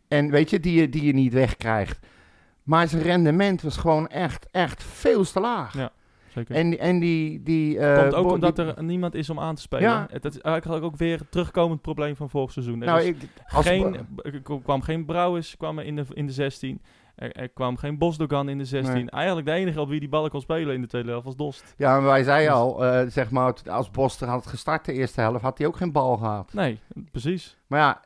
[0.08, 2.06] En weet je, die, je- die je niet wegkrijgt.
[2.62, 5.74] Maar zijn rendement was gewoon echt, echt veel te laag.
[5.76, 5.92] Ja,
[6.34, 6.54] Zeker.
[6.54, 7.42] En, en die...
[7.42, 9.88] die eh, Komt ook omdat die- er niemand is om aan te spelen.
[9.88, 10.08] Ja.
[10.20, 12.80] Dat is eigenlijk ook weer een terugkomend probleem van vorig seizoen.
[12.80, 13.16] Er Nou, ik,
[13.48, 16.82] als, geen, er kwam geen Brouwers kwam in, de, in de 16.
[17.14, 18.94] Er, er kwam geen Bosdogan in de 16.
[18.94, 19.10] Nee.
[19.10, 21.74] Eigenlijk de enige op wie die ballen kon spelen in de tweede helft was Dost.
[21.76, 24.92] Ja, maar wij zeiden Dus- al, eh, zeg maar, als Bos er had gestart de
[24.92, 26.52] eerste helft, had hij ook geen bal gehad.
[26.52, 26.78] Nee,
[27.10, 27.58] precies.
[27.66, 28.00] Maar ja,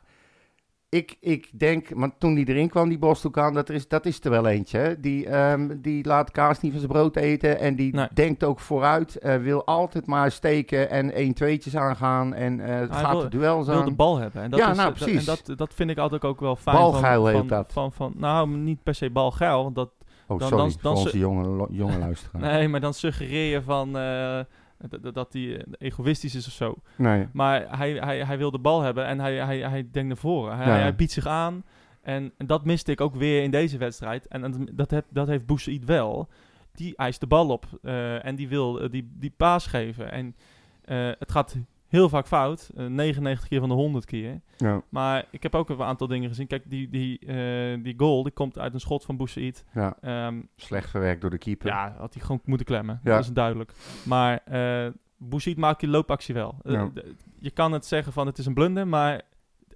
[0.91, 4.31] ik, ik denk, maar toen die erin kwam, die Bostokan, dat is, dat is er
[4.31, 4.79] wel eentje.
[4.79, 5.01] Hè?
[5.01, 8.09] Die, ehm, die laat kaas niet van zijn brood eten en die Nee.
[8.15, 9.17] denkt ook vooruit.
[9.19, 13.67] eh, wil altijd maar steken en 1-2'tjes aangaan en eh het gaat wil- de duels
[13.67, 14.43] wil de bal hebben.
[14.43, 15.27] En dat Ja, is, nou, eh, dat- precies.
[15.29, 16.77] En dat, dat vind ik altijd ook wel fijn.
[16.77, 17.73] Balgeil van, heet van, dat.
[17.73, 19.63] Van, van, nou, niet per se balgeil.
[19.63, 19.91] Want dat,
[20.27, 22.43] Oh, dan- sorry, dan- dan onze jonge, jonge luisteraar.
[22.53, 23.97] nee, maar dan suggereer je van,
[24.89, 26.75] dat- dat- hij egoïstisch is of zo.
[26.97, 27.27] Nee.
[27.33, 30.57] Maar hij, hij, hij wil de bal hebben en hij, hij, hij denkt naar voren.
[30.57, 30.73] Hij, Ja.
[30.81, 31.65] hij biedt zich aan.
[32.03, 34.27] En, en dat miste ik ook weer in deze wedstrijd.
[34.27, 36.29] En, en dat, heb, dat heeft Boussaïd wel.
[36.73, 40.13] Die eist de bal op eh, en die wil eh, die, die paas geven.
[40.13, 40.37] En
[40.85, 41.57] eh, het gaat
[41.89, 42.71] heel vaak fout.
[42.77, 44.41] eh, 99 keer van de 100 keer.
[44.57, 46.47] Ja, Maar ik heb ook een aantal dingen gezien.
[46.47, 49.65] Kijk, die, die, eh, die goal die komt uit een schot van Boussaïd.
[49.75, 51.67] ja, Ehm, slecht verwerkt door de keeper.
[51.69, 53.01] ja, had hij gewoon moeten klemmen.
[53.05, 53.15] Ja.
[53.15, 53.73] Dat is duidelijk.
[54.05, 56.55] Maar eh Boussaïd maakt die loopactie wel.
[56.63, 56.91] Eh, Ja.
[57.39, 59.23] je kan het zeggen van het is een blunder, maar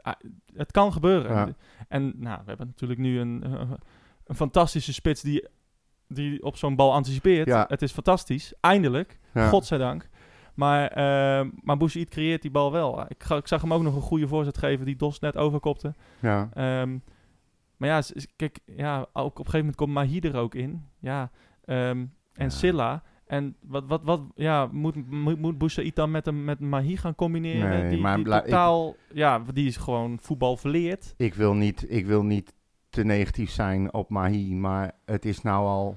[0.02, 0.12] ah,
[0.54, 1.56] het kan gebeuren.
[1.88, 3.70] En nou, we hebben natuurlijk nu een, eh,
[4.24, 5.48] een fantastische spits die,
[6.08, 7.46] die op zo'n bal anticipeert.
[7.46, 7.64] Ja.
[7.68, 8.52] Het is fantastisch.
[8.60, 9.18] Eindelijk.
[9.34, 10.08] Godzijdank.
[10.54, 13.00] Maar, eh maar creëert die bal wel.
[13.08, 15.94] Ik, ik zag hem ook nog een goede voorzet geven die Dos net overkopte.
[16.20, 16.48] Ja.
[16.54, 16.98] Ehm,
[17.76, 18.02] maar ja,
[18.36, 20.82] kijk, ja, ook op een gegeven moment komt Mahi er ook in.
[20.98, 21.30] Ja,
[21.64, 21.96] ehm,
[22.32, 22.48] en Ja.
[22.48, 23.02] Silla.
[23.26, 27.68] En wat, wat, wat, ja, moet, moet, moet Boussaïd dan met, met Mahi gaan combineren?
[27.80, 31.14] Nee, die, maar die ik- totaal, ja, die is gewoon voetbal verleerd.
[31.16, 32.54] Ik wil niet, ik wil niet
[32.90, 35.96] te negatief zijn op Mahi, maar het is nou al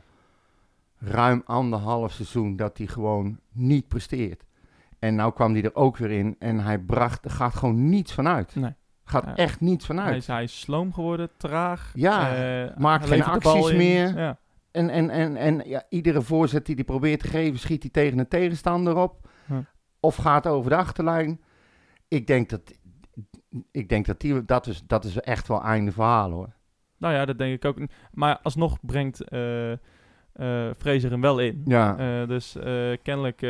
[0.97, 4.44] ruim anderhalf seizoen dat hij gewoon niet presteert.
[5.05, 8.13] En nou kwam hij er ook weer in en hij bracht, er gaat gewoon niets
[8.13, 8.55] vanuit.
[8.55, 8.73] Nee.
[9.03, 9.35] Gaat Ja.
[9.35, 10.15] echt niets Hij vanuit.
[10.15, 11.91] is, hij is sloom geworden, traag.
[11.95, 14.17] Ja, eh, maakt hij geen acties meer.
[14.17, 14.37] Ja.
[14.71, 18.19] En, en, en, en ja, iedere voorzet die hij probeert te geven, schiet hij tegen
[18.19, 19.27] een tegenstander op.
[19.99, 21.41] Of gaat over de achterlijn.
[22.07, 22.61] Ik denk dat,
[23.71, 26.53] ik denk dat, die, dat, is, dat is echt wel einde verhaal hoor.
[26.97, 27.77] Nou ja, dat denk ik ook.
[28.11, 29.73] Maar alsnog brengt eh
[30.77, 31.61] Fraser hem wel in.
[31.65, 32.55] Ja, dus
[33.03, 33.41] kennelijk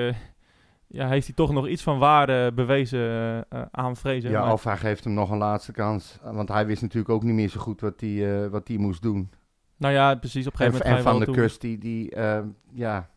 [0.96, 4.30] ja, heeft hij toch nog iets van waarde bewezen eh, eh, aan Fraser.
[4.32, 6.20] ja Maar- of hij geeft hem nog een laatste kans.
[6.24, 9.02] Want hij wist natuurlijk ook niet meer zo goed wat hij, eh, wat hij moest
[9.02, 9.30] doen.
[9.78, 10.48] nou ja, precies.
[10.48, 11.36] Op een En, gegeven moment en ga je Van de toe.
[11.44, 13.10] Kust, die, die, eh, ja,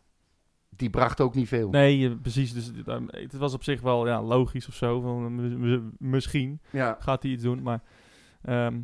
[0.69, 1.69] die bracht ook niet veel.
[1.69, 2.53] Nee, eh, precies.
[2.53, 5.01] Dus eh, het was op zich wel ja, logisch of zo.
[5.01, 7.81] Van, eh, mi- mi- misschien Ja, gaat hij iets doen, maar...
[8.41, 8.79] ehm,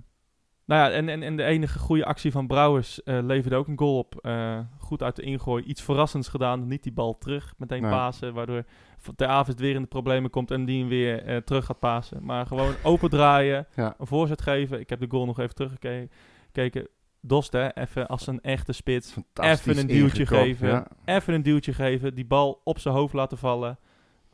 [0.65, 3.77] nou ja, en, en, en de enige goede actie van Brouwers eh, leverde ook een
[3.79, 4.15] goal op.
[4.21, 5.63] Eh, goed uit de ingooi.
[5.63, 6.67] Iets verrassends gedaan.
[6.67, 7.91] Niet die bal terug meteen Nee.
[7.91, 8.33] pasen.
[8.33, 8.63] Waardoor
[9.15, 12.25] Ter Avond weer in de problemen komt en die hem weer eh, terug gaat pasen.
[12.25, 13.67] Maar gewoon open draaien.
[13.75, 13.95] Ja.
[13.97, 14.79] Een voorzet geven.
[14.79, 16.87] Ik heb de goal nog even teruggekeken.
[17.21, 19.15] Dost hè, even als een echte spits.
[19.33, 20.67] Even een duwtje geven.
[20.67, 20.87] ja.
[21.05, 22.15] Even een duwtje geven.
[22.15, 23.77] Die bal op zijn hoofd laten vallen.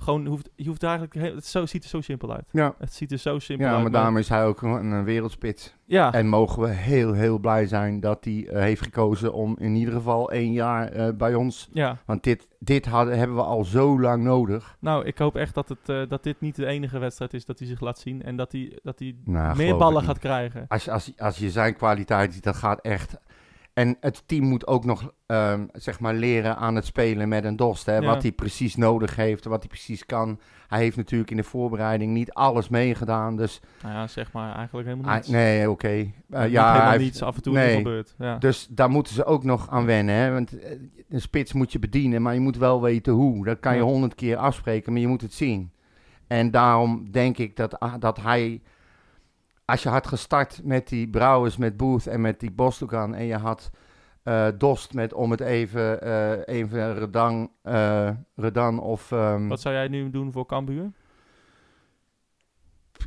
[0.01, 1.13] Gewoon, hoeft, je hoeft eigenlijk...
[1.13, 2.45] heel- Het zo, ziet er zo simpel uit.
[2.51, 2.75] Ja.
[2.77, 3.81] Het ziet er zo simpel ja, uit.
[3.81, 5.75] maar daarom is hij ook een, een wereldspits.
[5.85, 9.75] Ja, En mogen we heel, heel blij zijn dat hij eh, heeft gekozen om in
[9.75, 11.69] ieder geval één jaar eh, bij ons.
[11.71, 11.97] ja.
[12.05, 14.77] Want dit, dit hadden, hebben we al zo lang nodig.
[14.79, 17.59] Nou, ik hoop echt dat, het, eh, dat dit niet de enige wedstrijd is dat
[17.59, 18.23] hij zich laat zien.
[18.23, 20.65] En dat hij, dat hij Nou, meer ballen gaat krijgen.
[20.67, 23.17] Als, je- als, als je zijn kwaliteit ziet, dat gaat echt.
[23.73, 27.55] En het team moet ook nog ehm, zeg maar leren aan het spelen met een
[27.55, 27.85] Dost.
[27.85, 27.95] Hè?
[27.97, 28.05] Ja.
[28.05, 30.39] Wat hij precies nodig heeft, wat hij precies kan.
[30.67, 33.35] Hij heeft natuurlijk in de voorbereiding niet alles meegedaan.
[33.35, 35.27] Dus Nou ja, zeg maar eigenlijk helemaal niets.
[35.27, 35.87] nee, oké.
[35.87, 37.21] Eh, ja, helemaal hij heeft- niets.
[37.21, 37.75] Af en toe nee.
[37.77, 38.15] gebeurd.
[38.17, 38.37] Ja.
[38.37, 40.15] Dus daar moeten ze ook nog aan wennen.
[40.15, 40.31] Hè?
[40.31, 40.71] Want eh,
[41.09, 43.45] een spits moet je bedienen, maar je moet wel weten hoe.
[43.45, 45.71] Dat kan je honderd keer afspreken, maar je moet het zien.
[46.27, 48.61] En daarom denk ik dat, ah, dat hij...
[49.71, 53.15] Als je had gestart met die Brouwers, met Booth en met die Bostogan...
[53.15, 53.71] en je had
[54.23, 59.11] eh, Dost met, om het even, eh even Redan, eh, Redan of...
[59.11, 60.91] ehm, Wat zou jij nu doen voor Cambuur?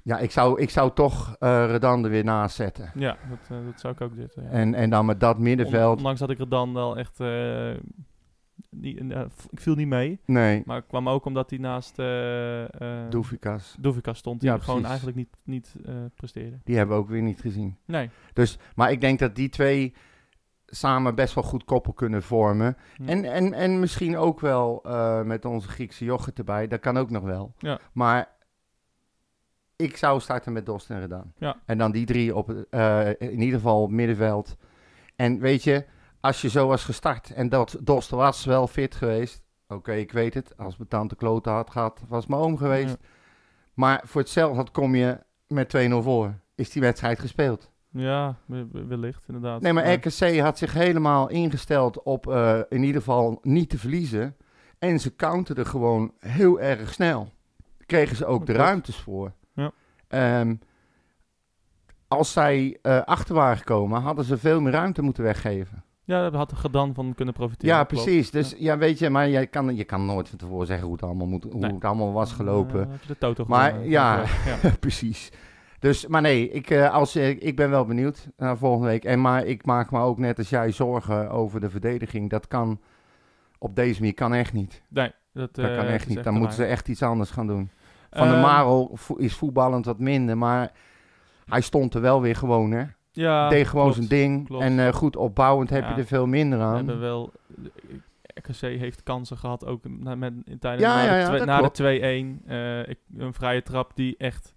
[0.04, 2.90] ja, ik zou, ik zou toch Redan er weer naast zetten.
[2.94, 4.42] Ja, dat, dat zou ik ook zitten.
[4.42, 4.48] Ja.
[4.48, 5.96] En, en dan met dat middenveld...
[5.96, 7.18] ondanks dat ik er dan wel echt...
[8.74, 10.20] niet, eh, ik viel niet mee.
[10.24, 12.64] nee, Maar het kwam ook omdat hij naast uh,
[13.10, 13.76] Doefikas.
[14.12, 14.40] Stond.
[14.40, 14.88] Die Ja, gewoon precies.
[14.88, 15.74] eigenlijk niet, niet
[16.14, 16.58] presteerde.
[16.64, 17.76] Die hebben we ook weer niet gezien.
[17.84, 18.10] Nee.
[18.32, 19.94] Dus, maar ik denk dat die twee
[20.66, 22.76] samen best wel goed koppel kunnen vormen.
[22.96, 23.08] Hm.
[23.08, 24.84] En, en, en misschien ook wel
[25.24, 26.66] met onze Griekse yoghurt erbij.
[26.68, 27.54] Dat kan ook nog wel.
[27.58, 27.78] Ja.
[27.92, 28.32] Maar
[29.76, 31.32] ik zou starten met Dost en Redan.
[31.38, 31.56] Ja.
[31.66, 34.56] En dan die drie op, eh, in ieder geval op middenveld.
[35.16, 35.84] En weet je,
[36.24, 39.42] als je zo was gestart en dat Dost was wel fit geweest.
[39.68, 40.56] Oké, ik weet het.
[40.56, 42.96] Als mijn tante klote had gehad, was mijn oom geweest.
[43.00, 43.08] Ja.
[43.74, 46.34] Maar voor hetzelfde had kom je met 2-0 voor.
[46.54, 47.70] Is die wedstrijd gespeeld.
[47.90, 49.60] Ja, we- we- wellicht inderdaad.
[49.60, 49.92] Nee, maar.
[49.92, 54.36] RKC had zich helemaal ingesteld op eh, in ieder geval niet te verliezen.
[54.78, 57.32] En ze counterden gewoon heel erg snel.
[57.86, 59.32] Kregen ze ook de ruimtes voor.
[59.54, 59.70] Ja.
[60.08, 60.54] Ehm,
[62.08, 65.83] als zij eh, achter waren gekomen, hadden ze veel meer ruimte moeten weggeven.
[66.04, 67.74] Ja, daar had Gedan van kunnen profiteren.
[67.76, 68.04] Ja, klopt.
[68.04, 68.30] precies.
[68.30, 68.78] Dus ja.
[68.78, 71.44] weet je, maar jij kan, je kan nooit van tevoren zeggen hoe het allemaal, moet,
[71.44, 71.72] hoe Nee.
[71.72, 72.80] het allemaal was gelopen.
[72.80, 73.90] Eh, je de toto Maar gewonnen.
[73.90, 74.22] ja.
[74.62, 74.70] ja.
[74.80, 75.32] Precies.
[75.78, 79.04] Dus, maar nee, ik, eh, als, eh, ik ben wel benieuwd naar volgende week.
[79.04, 82.30] En, maar ik maak me ook net als jij zorgen over de verdediging.
[82.30, 82.80] Dat kan
[83.58, 84.82] op deze manier kan echt niet.
[84.88, 86.24] Nee, dat, Dat eh, kan echt niet.
[86.24, 87.70] Dan te moeten ze echt iets anders gaan doen.
[88.10, 90.72] Van der Ehm, Marel is voetballend wat minder, maar
[91.44, 92.84] hij stond er wel weer gewoon, hè.
[93.16, 93.96] Ja, Deed gewoon klopt.
[94.08, 94.46] zijn ding.
[94.46, 94.64] klopt.
[94.64, 95.90] En eh, goed opbouwend heb Ja.
[95.90, 96.76] je er veel minder We aan.
[96.76, 97.32] hebben wel...
[98.34, 101.38] RKC heeft kansen gehad, ook na, met, in tijdens Ja, na, ja, de, ja, twee-
[101.38, 101.76] dat na klopt.
[101.76, 102.42] de 2-1.
[102.46, 104.54] eh, ik- een vrije trap die echt...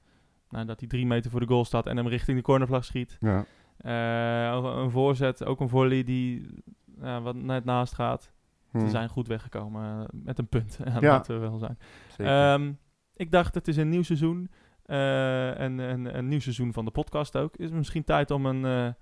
[0.50, 3.18] Nou, dat hij drie meter voor de goal staat en hem richting de cornervlag schiet.
[3.20, 3.46] Ja.
[3.78, 6.46] Eh, een voorzet, ook een volley die
[7.24, 8.32] wat net naast gaat.
[8.80, 10.80] Ze zijn goed weggekomen met een punt.
[11.00, 11.78] ja, we wel zijn.
[12.08, 12.26] zeker.
[12.54, 12.72] Ehm,
[13.16, 14.50] ik dacht, het is een nieuw seizoen.
[14.88, 17.56] Eh, en een, een nieuw seizoen van de podcast ook.
[17.56, 18.94] Is het misschien tijd om een, eh,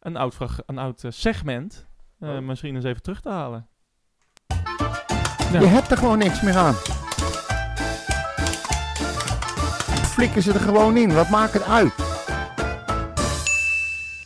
[0.00, 1.86] een oud, een oud eh, segment
[2.20, 2.38] eh, Oh.
[2.38, 3.68] misschien eens even terug te halen.
[5.52, 6.74] Je hebt er gewoon niks meer aan.
[10.04, 11.14] Flikken ze er gewoon in.
[11.14, 12.07] Wat maakt het uit?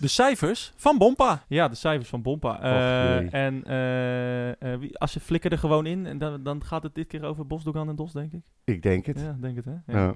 [0.03, 1.45] De cijfers van Bompa.
[1.49, 2.61] Ja, de cijfers van Bompa.
[2.63, 6.95] Eh, en eh, eh, als je flikker er gewoon in, en dan, dan gaat het
[6.95, 8.45] dit keer over Bosdogan en Dos, denk ik.
[8.65, 9.21] Ik denk het.
[9.21, 9.73] Ja, denk het, hè?
[9.87, 10.15] Ja.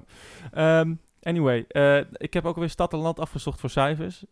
[0.51, 0.79] Ja.
[0.79, 1.65] Ehm, anyway,
[2.11, 4.25] ik heb ook alweer stad en land afgezocht voor cijfers.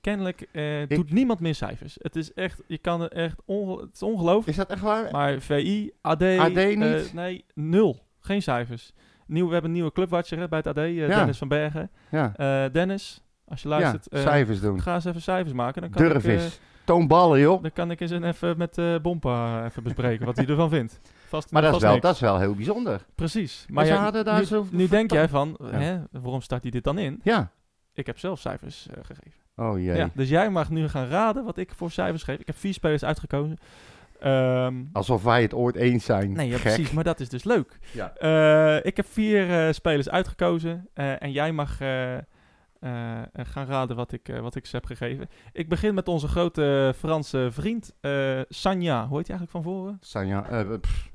[0.00, 0.48] Kennelijk
[0.88, 1.96] doet niemand meer cijfers.
[2.00, 4.48] Het is echt, je kan er echt, onge- het is ongelooflijk.
[4.48, 5.10] Is dat echt waar?
[5.12, 7.12] Maar VI, AD, AD niet?
[7.14, 7.98] nee, nul.
[8.20, 8.92] Geen cijfers.
[9.26, 11.06] Nieuw, we hebben een nieuwe clubwatcher hè, bij het AD, Ja.
[11.06, 11.90] Dennis van Bergen.
[12.10, 12.68] Ja.
[12.68, 14.80] Dennis, als je ja, luistert, eh, cijfers doen.
[14.80, 15.80] ga eens even cijfers maken.
[15.82, 16.60] Dan kan Durf ik, eh, eens.
[16.84, 17.62] Toon ballen, joh.
[17.62, 21.00] dan kan ik eens een even met eh Bompa even bespreken wat hij ervan vindt.
[21.28, 22.02] Vast, Maar dat is, wel, niks.
[22.02, 23.04] dat is wel heel bijzonder.
[23.14, 23.66] Precies.
[23.68, 24.66] Maar ja, daar nu, zo...
[24.70, 25.78] nu denk jij van, Ja.
[25.78, 27.20] hè, waarom start hij dit dan in?
[27.22, 27.50] Ja.
[27.92, 29.40] Ik heb zelf cijfers eh, gegeven.
[29.56, 29.96] Oh jee.
[29.96, 32.38] Ja, dus jij mag nu gaan raden wat ik voor cijfers geef.
[32.38, 33.56] Ik heb vier spelers uitgekozen.
[34.20, 36.32] Ehm, Alsof wij het ooit eens zijn.
[36.32, 37.78] nee, ja, precies, maar dat is dus leuk.
[37.92, 38.12] Ja.
[38.14, 41.78] Eh, ik heb vier eh, spelers uitgekozen eh, en jij mag
[42.80, 45.28] eh, gaan raden wat ik, eh, wat ik ze heb gegeven.
[45.52, 49.06] Ik begin met onze grote Franse vriend, eh Sanja.
[49.06, 49.98] Hoe heet hij eigenlijk van voren?
[50.00, 50.66] Sanja.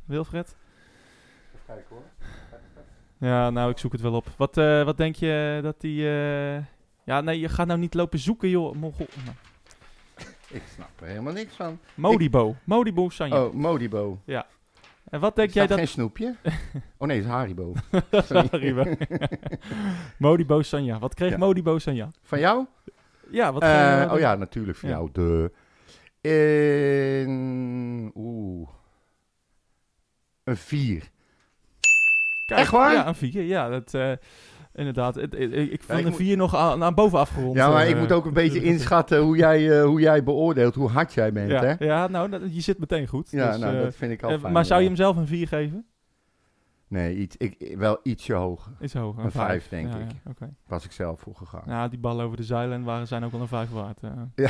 [0.05, 0.55] Wilfred?
[1.53, 2.03] Even kijken hoor.
[3.17, 4.27] Ja, nou, ik zoek het wel op.
[4.37, 6.01] Wat, wat denk je dat die...
[7.05, 8.75] Ja, nee, je gaat nou niet lopen zoeken, joh.
[8.75, 9.07] Mongool.
[9.25, 9.37] Nou,
[10.49, 11.79] Ik snap er helemaal niks van.
[11.95, 12.55] Modibo.
[12.63, 13.45] Modibo Sanja.
[13.45, 14.21] Oh, Modibo.
[15.13, 15.77] En wat denk jij dat dat...
[15.77, 16.35] geen snoepje?
[16.97, 17.73] oh nee, het is Haribo.
[18.51, 18.83] Haribo.
[20.17, 20.99] Modibo Sanja.
[20.99, 21.37] Wat kreeg Ja.
[21.37, 22.09] Modibo Sanja?
[22.21, 22.65] Van jou?
[23.29, 23.61] Ja, wat...
[23.61, 24.95] Eh, oh ja, natuurlijk van Ja.
[24.95, 25.09] jou.
[25.11, 25.51] De...
[27.25, 28.11] In...
[28.15, 28.69] Oeh.
[30.43, 31.09] Een vier.
[32.45, 32.93] Kijk, Echt waar?
[32.93, 33.41] Ja, een 4.
[33.41, 34.11] Ja, dat, eh,
[34.73, 35.17] inderdaad.
[35.17, 37.55] Ik ik vond ik moet- 4 nog aan, naar boven afgerond.
[37.55, 40.75] Ja, maar eh, ik moet ook een beetje inschatten hoe jij, eh, hoe jij beoordeelt,
[40.75, 41.85] hoe hard jij bent, ja, hè?
[41.85, 43.31] ja, nou, dat- je zit meteen goed.
[43.31, 44.53] Ja, dus, nou, eh, dat vind ik al fijn.
[44.53, 44.91] maar zou je ja.
[44.93, 45.85] hem zelf een 4 geven?
[46.87, 48.71] Nee, iets, ik, wel ietsje hoger.
[48.79, 49.23] Is hoger.
[49.23, 50.11] Een vijf, vijf, denk Ja, ik.
[50.11, 50.53] Ja, oké.
[50.67, 51.63] Was ik zelf voor gegaan.
[51.65, 53.99] Ja, die ballen over de zeilen waren, zijn ook wel een 5 waard.
[54.35, 54.49] Ja.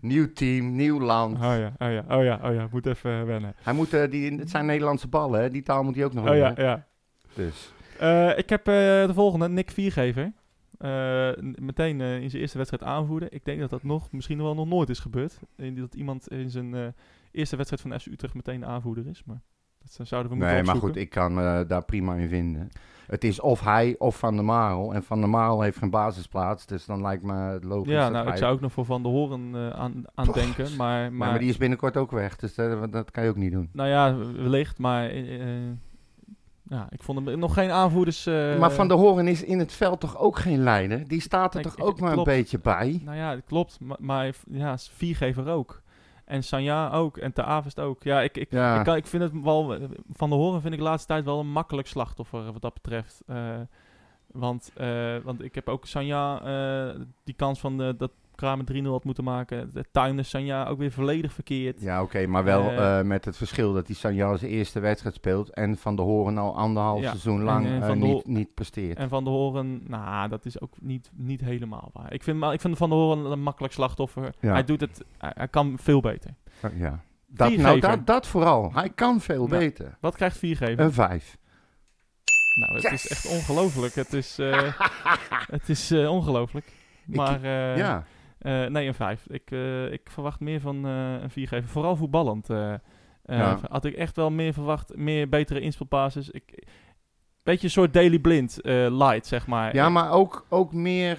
[0.00, 1.36] Nieuw team, nieuw land.
[1.36, 2.68] Oh ja, oh ja, oh ja, oh ja.
[2.70, 3.54] Moet even wennen.
[3.62, 5.50] Hij moet, die, het zijn Nederlandse ballen, hè?
[5.50, 6.64] Die taal moet hij ook nog Oh ja, leren.
[6.64, 6.86] ja.
[7.34, 7.72] Dus.
[7.98, 8.74] Eh, ik heb eh,
[9.06, 10.32] de volgende, Nick Viergever.
[10.78, 13.32] Eh, meteen in zijn eerste wedstrijd aanvoerder.
[13.32, 15.38] Ik denk dat dat nog, misschien wel nog nooit is gebeurd.
[15.56, 16.94] Dat iemand in zijn
[17.32, 19.22] eerste wedstrijd van FC Utrecht meteen de aanvoerder is.
[19.24, 19.40] Maar
[19.78, 21.34] dat zouden we moeten Nee, maar goed, ik kan
[21.66, 22.70] daar prima in vinden.
[23.06, 24.94] Het is of hij of Van der Marel.
[24.94, 28.28] En Van der Marel heeft geen basisplaats, dus dan lijkt me het logisch Ja, nou,
[28.28, 30.76] ik zou ook nog voor Van der Horen eh, aan, aan denken.
[30.76, 33.52] Maar, Maar, maar, die is binnenkort ook weg, dus dat, dat kan je ook niet
[33.52, 33.68] doen.
[33.72, 34.78] nou ja, wellicht.
[34.78, 35.10] Maar
[36.68, 38.26] ja, ik vond hem nog geen aanvoerders...
[38.26, 41.08] eh, maar Van der Horen is in het veld toch ook geen leider?
[41.08, 42.28] Die staat er Nee, toch ik- ook maar klopt.
[42.28, 43.00] een beetje bij?
[43.04, 43.80] Nou ja, dat klopt.
[43.80, 45.82] Maar, maar ja, Viergever ook.
[46.24, 47.16] En Sanja ook.
[47.16, 48.02] En Te Avest ook.
[48.02, 48.78] Ja, ik, ik, Ja.
[48.78, 49.76] ik, kan- ik vind het wel...
[50.12, 53.22] Van de Horen vind ik de laatste tijd wel een makkelijk slachtoffer wat dat betreft.
[53.26, 53.36] Eh,
[54.26, 58.86] want, eh, want ik heb ook Sanja eh, die kans van de, dat Kramer 3-0
[58.86, 59.70] had moeten maken.
[59.72, 61.80] De tuinen Sanja ook weer volledig verkeerd.
[61.80, 65.14] Ja, oké, maar wel Eh, eh, met het verschil dat die Sanja zijn eerste wedstrijd
[65.14, 68.98] speelt en Van der Horen al anderhalf Ja, seizoen en, lang eh, niet, niet presteert.
[68.98, 72.12] En Van de Horen, nou, dat is ook niet, niet helemaal waar.
[72.12, 74.34] Ik vind, maar ik vind Van de Horen een makkelijk slachtoffer.
[74.40, 74.52] Ja.
[74.52, 76.30] Hij doet het, hij, hij kan veel beter.
[76.74, 77.02] ja.
[77.26, 78.72] Dat, nou, dat, dat vooral.
[78.72, 79.96] Hij kan veel Nou, beter.
[80.00, 80.84] Wat krijgt Viergever?
[80.84, 81.36] Een vijf.
[82.54, 83.94] Nou, het is echt ongelooflijk.
[83.94, 84.72] Het is, eh,
[85.56, 86.72] het is eh, ongelooflijk.
[87.04, 88.04] Maar ja.
[88.44, 89.26] Eh, nee, een 5.
[89.26, 91.68] Ik, eh, ik verwacht meer van eh, een 4 geven.
[91.68, 92.46] Vooral voetballend.
[93.26, 93.58] Ja.
[93.68, 94.96] Had ik echt wel meer verwacht.
[94.96, 96.30] Meer betere inspelpases.
[96.30, 96.66] Ik,
[97.42, 99.74] beetje een soort Daily Blind light, zeg maar.
[99.74, 101.18] ja, maar ook, ook meer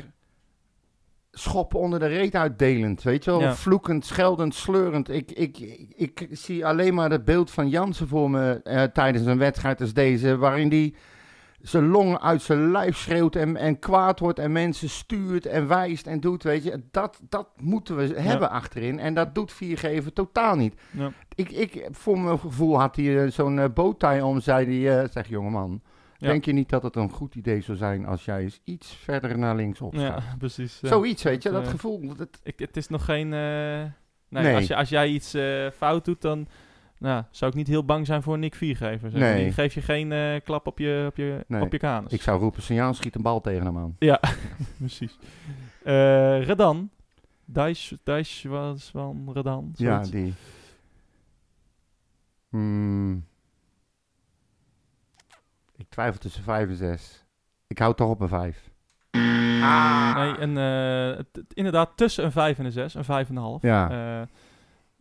[1.32, 3.04] schoppen onder de reet uitdelend.
[3.04, 3.42] Weet je wel?
[3.42, 3.56] Ja.
[3.56, 5.10] Vloekend, scheldend, sleurend.
[5.10, 5.58] Ik, ik,
[5.96, 9.94] ik, ik zie alleen maar het beeld van Jansen voor me tijdens een wedstrijd als
[9.94, 10.38] deze.
[10.38, 10.96] Waarin die
[11.68, 16.08] zijn longen uit zijn lijf schreeuwt en, en kwaad wordt en mensen stuurt en wijst
[16.08, 16.84] en doet, weet je.
[16.92, 20.82] Dat, dat moeten we hebben achterin en dat doet Viergever totaal niet.
[20.92, 21.12] Ja.
[21.36, 25.10] Ik, ik, voor mijn gevoel had hij eh, zo'n eh, bowtie om, zei hij, eh,
[25.12, 25.82] zeg jongeman,
[26.18, 26.28] Ja.
[26.28, 29.38] denk je niet dat het een goed idee zou zijn als jij eens iets verder
[29.38, 30.80] naar links op Ja, precies.
[30.82, 32.16] Zoiets, weet je, Dat, gevoel.
[32.16, 33.34] Dat, Ik, het is nog geen...
[33.34, 33.40] eh,
[34.30, 34.56] nee, Nee.
[34.56, 35.36] Als, je, als jij iets
[35.76, 36.48] fout doet, dan
[36.98, 39.12] nou, zou ik niet heel bang zijn voor een Nick 4 geven.
[39.12, 39.20] Zeg.
[39.20, 39.44] Nee.
[39.44, 41.62] Die geef je geen eh, klap op je, op je, Nee.
[41.62, 42.12] op je kanus.
[42.12, 43.96] ik zou roepen, signaal, schiet een bal tegen hem aan.
[44.00, 44.20] Ja,
[44.78, 45.18] precies.
[45.84, 46.90] Eh, Redan.
[47.46, 49.72] Dijs, Dijs was van Redan.
[49.76, 50.34] Ja, die.
[52.50, 53.26] Hmm.
[55.76, 57.26] Ik twijfel tussen 5 en 6.
[57.68, 58.74] Ik hou toch op een 5.
[59.12, 62.94] Nee, een, eh, inderdaad tussen een 5 en een 6.
[62.94, 63.62] Een 5,5.
[63.62, 64.28] Ja.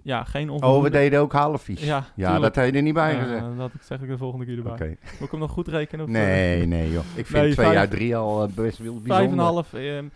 [0.04, 0.90] Eh, ja, geen Oh, we onvoldoende.
[0.98, 1.84] deden ook halfjes.
[1.84, 3.56] Ja, ja dat heb je er niet bij gezegd.
[3.56, 4.72] dat zeg ik de volgende keer erbij.
[4.72, 4.86] Oké.
[4.88, 6.04] Moet ik hem nog goed rekenen?
[6.04, 7.04] Of, Nee, nee joh.
[7.14, 9.16] Ik vind Nee, twee vijf- uit drie al eh, best wel bijzonder.
[9.16, 9.72] Vijf en een half.
[9.72, 10.08] ehm,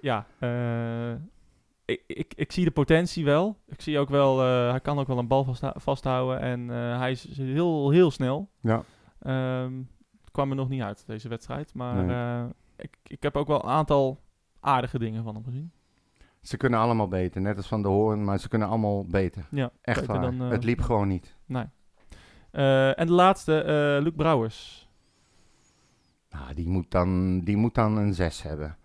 [0.00, 1.10] ja, eh,
[1.84, 3.56] ik, ik, ik zie de potentie wel.
[3.66, 6.40] Ik zie ook wel, eh, hij kan ook wel een bal vasthou- vasthouden.
[6.40, 8.48] En eh, hij is heel, heel snel.
[8.60, 8.82] Ja.
[9.22, 9.72] Ehm,
[10.20, 11.74] het kwam er nog niet uit, deze wedstrijd.
[11.74, 12.16] Maar Nee.
[12.16, 12.44] eh,
[12.76, 14.20] ik, ik heb ook wel een aantal
[14.60, 15.72] aardige dingen van hem gezien.
[16.44, 19.46] Ze kunnen allemaal beter, net als Van de Hoorn, maar ze kunnen allemaal beter.
[19.50, 20.30] Ja, Echt beter waar.
[20.30, 21.36] dan, eh, het liep gewoon niet.
[21.46, 21.64] Nee.
[22.50, 24.88] Eh, en de laatste, eh Luc Brouwers.
[26.30, 28.76] Nou, die moet dan, die moet dan een 6 hebben.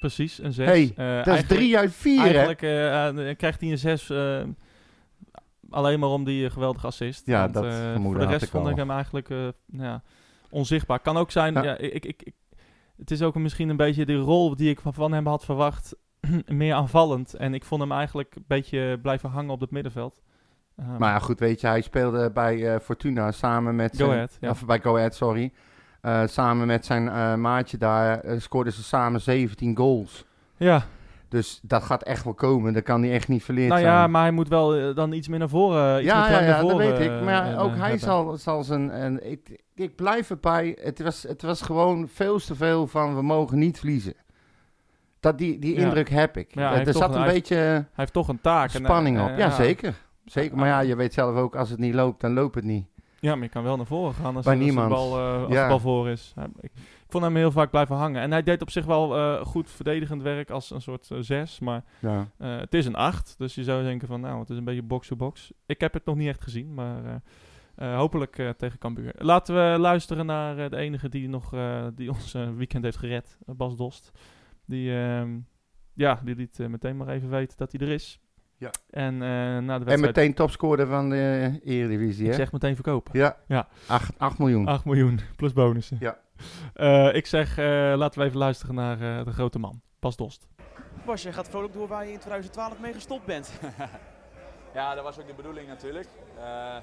[0.00, 0.66] Precies, een 6.
[0.66, 2.28] Hey, Dat is 3 uit 4 hè?
[2.28, 2.58] Eigenlijk
[3.38, 4.12] krijgt hij een 6
[5.70, 7.26] alleen maar om die geweldige assist.
[7.26, 7.64] Ja, Want, dat
[8.02, 8.70] Voor de rest ik vond al.
[8.70, 10.02] ik hem eigenlijk nou ja,
[10.50, 11.00] onzichtbaar.
[11.00, 11.62] Kan ook zijn, Ja.
[11.62, 11.76] ja.
[11.78, 12.34] ik, ik, ik,
[12.96, 15.96] het is ook misschien een beetje de rol die ik van hem had verwacht.
[16.46, 17.34] meer aanvallend.
[17.34, 20.20] En ik vond hem eigenlijk een beetje blijven hangen op het middenveld.
[20.76, 24.36] Eh, Maar ja, goed, weet je, hij speelde bij eh, Fortuna samen met Go ahead,
[24.40, 24.50] ja.
[24.50, 25.52] Of bij Go Ahead, sorry.
[26.00, 30.24] Eh, samen met zijn eh, maatje daar scoorden ze samen 17 goals.
[30.56, 30.82] ja,
[31.28, 32.72] Dus dat gaat echt wel komen.
[32.72, 33.92] Dat kan hij echt niet verleerd nou zijn.
[33.92, 35.98] ja, maar hij moet wel dan iets meer naar voren.
[35.98, 37.20] Iets ja, ja, ja, dat weet ik.
[37.22, 37.98] Maar ook hij hebben.
[37.98, 38.90] zal, zal zijn...
[38.90, 40.78] En ik, ik blijf erbij.
[40.80, 44.14] Het was, het was gewoon veel te veel van we mogen niet verliezen.
[45.22, 46.54] Dat, die die indruk heb ik.
[46.54, 48.72] Ja, er hij heeft toch zat een- beetje Hij heeft toch een taak.
[48.72, 49.36] en, eh, spanning eh, op.
[49.38, 49.94] Ja, zeker.
[50.24, 50.56] zeker.
[50.56, 52.86] Maar ja, je weet zelf ook, als het niet loopt, dan loopt het niet.
[53.20, 55.52] Ja, maar je kan wel naar voren gaan als, Bij als de bal, eh, als
[55.52, 55.62] Ja.
[55.62, 56.32] de bal voor is.
[56.34, 58.22] Hij- ik, ik vond hem heel vaak blijven hangen.
[58.22, 61.58] En hij deed op zich wel eh, goed verdedigend werk als een soort eh, zes.
[61.60, 62.26] Maar Ja.
[62.38, 63.34] eh, het is een acht.
[63.38, 65.52] Dus je zou denken van, nou, het is een beetje box-to-box.
[65.66, 67.12] Ik heb het nog niet echt gezien, maar eh,
[67.92, 69.12] eh, hopelijk eh, tegen Cambuur.
[69.18, 72.96] Laten we luisteren naar eh, de enige die, nog, eh, die ons eh, weekend heeft
[72.98, 73.38] gered.
[73.46, 74.10] eh, Bas Dost.
[74.72, 75.38] Die, ehm,
[75.94, 78.20] ja, die liet eh, meteen maar even weten dat hij er is.
[78.56, 78.70] Ja.
[78.90, 80.00] En eh, na de En wedstrijd...
[80.00, 82.36] meteen topscorer van de Eredivisie, ik hè?
[82.36, 83.18] zeg meteen verkopen.
[83.18, 83.36] Ja.
[83.46, 83.68] Ja.
[83.86, 84.66] 8, 8 miljoen.
[84.66, 85.96] 8 miljoen plus bonussen.
[86.00, 86.18] Ja.
[86.74, 87.64] Eh, ik zeg, eh,
[87.96, 90.48] laten we even luisteren naar eh, de grote man, Bas Dost.
[91.06, 93.52] Bas, je gaat vrolijk door waar je in 2012 mee gestopt bent.
[94.74, 96.08] Ja, dat was ook de bedoeling natuurlijk.
[96.38, 96.82] Eh, het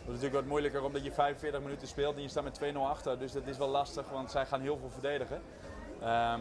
[0.00, 3.18] is natuurlijk wat moeilijker omdat je 45 minuten speelt en je staat met 2-0 achter.
[3.18, 5.40] Dus dat is wel lastig, want zij gaan heel veel verdedigen.
[6.02, 6.40] Ehm,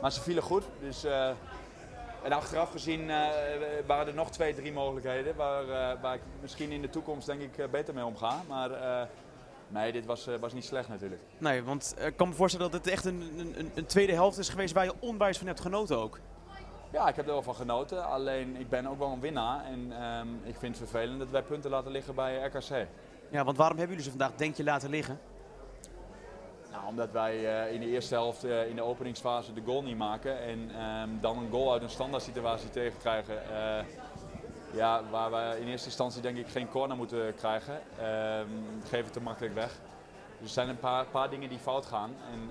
[0.00, 0.64] maar ze vielen goed.
[0.80, 1.28] Dus, eh,
[2.22, 3.26] en achteraf gezien eh,
[3.86, 7.40] waren er nog twee, drie mogelijkheden waar, eh, waar ik misschien in de toekomst denk
[7.40, 8.42] ik beter mee omga.
[8.48, 8.70] Maar
[9.68, 11.20] nee, dit was, was niet slecht natuurlijk.
[11.38, 13.22] Nee, want ik kan me voorstellen dat het echt een,
[13.56, 16.18] een, een tweede helft is geweest waar je onwijs van hebt genoten ook.
[16.92, 18.06] Ja, ik heb er wel van genoten.
[18.06, 19.64] Alleen ik ben ook wel een winnaar.
[19.64, 22.86] En ehm, ik vind het vervelend dat wij punten laten liggen bij RKC.
[23.30, 25.18] Ja, want waarom hebben jullie ze vandaag denk je laten liggen?
[26.80, 29.96] Nou, omdat wij eh, in de eerste helft eh, in de openingsfase de goal niet
[29.96, 33.50] maken en ehm, dan een goal uit een standaard situatie tegenkrijgen.
[33.50, 33.84] eh
[34.72, 37.80] ja, waar we in eerste instantie denk ik geen corner moeten krijgen.
[37.98, 38.48] Ehm
[38.82, 39.70] geven het te makkelijk weg.
[40.38, 42.50] Dus er zijn een paar, paar dingen die fout gaan en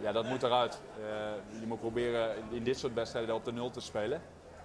[0.00, 0.80] ja, dat moet eruit.
[1.60, 4.20] Je moet proberen in dit soort wedstrijden op de nul te spelen.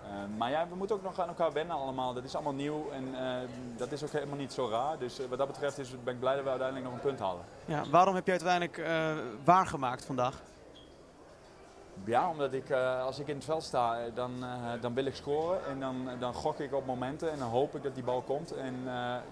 [0.06, 2.14] Eh, maar ja, we moeten ook nog aan elkaar wennen allemaal.
[2.14, 4.98] Dat is allemaal nieuw en eh, dat is ook helemaal niet zo raar.
[4.98, 7.20] Dus eh, wat dat betreft is, ben ik blij dat we uiteindelijk nog een punt
[7.20, 7.44] halen.
[7.66, 8.82] Ja, waarom heb je uiteindelijk
[9.44, 10.42] waargemaakt vandaag?
[12.04, 12.72] Ja, omdat ik,
[13.06, 14.46] als ik in het veld sta, dan,
[14.82, 15.66] dan wil ik scoren.
[15.66, 18.52] En dan, dan gok ik op momenten en dan hoop ik dat die bal komt.
[18.52, 18.76] En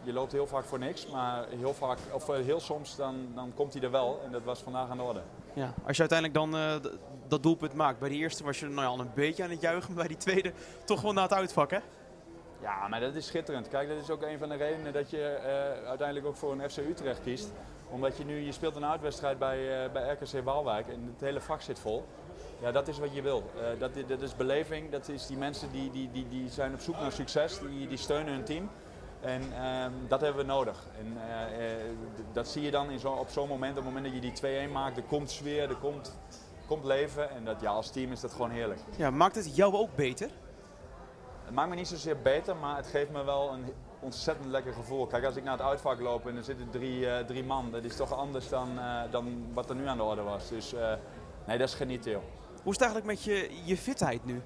[0.03, 3.73] je loopt heel vaak voor niks, maar heel, vaak, of, heel soms dan, dan komt
[3.73, 4.21] hij er wel.
[4.25, 5.21] En dat was vandaag aan de orde.
[5.53, 6.91] Ja, als je uiteindelijk dan eh,
[7.27, 7.99] dat doelpunt maakt.
[7.99, 10.07] Bij die eerste was je nou ja, al een beetje aan het juichen, maar bij
[10.07, 10.51] die tweede
[10.85, 11.79] toch wel naar het uitvak, hè?
[12.61, 13.67] Ja, maar dat is schitterend.
[13.67, 16.69] Kijk, dat is ook een van de redenen dat je eh, uiteindelijk ook voor een
[16.69, 17.51] FC Utrecht kiest.
[17.89, 21.41] Omdat je nu, je speelt een uitwedstrijd bij, eh, bij RKC Waalwijk en het hele
[21.41, 22.05] vak zit vol.
[22.61, 23.51] Ja, dat is wat je wil.
[23.79, 26.99] Dat, dat is beleving, dat is die mensen die, die, die, die zijn op zoek
[26.99, 28.69] naar succes, die, die steunen hun team.
[29.21, 30.85] En ehm, dat hebben we nodig.
[30.99, 31.85] En eh, eh,
[32.33, 34.67] dat zie je dan in zo, op zo'n moment, op het moment dat je die
[34.67, 36.17] 2-1 maakt, er komt sfeer, er komt,
[36.67, 37.29] komt leven.
[37.29, 38.79] En dat, ja, als team is dat gewoon heerlijk.
[38.97, 40.29] Ja, maakt het jou ook beter?
[41.45, 43.65] Het maakt me niet zozeer beter, maar het geeft me wel een
[43.99, 45.07] ontzettend lekker gevoel.
[45.07, 47.83] Kijk, als ik naar het uitvak loop en er zitten drie, eh, drie man, dat
[47.83, 48.79] is toch anders dan,
[49.11, 50.49] dan wat er nu aan de orde was.
[50.49, 50.73] Dus
[51.45, 52.21] nee, dat is genieten joh.
[52.63, 54.41] Hoe is het eigenlijk met je, je fitheid nu?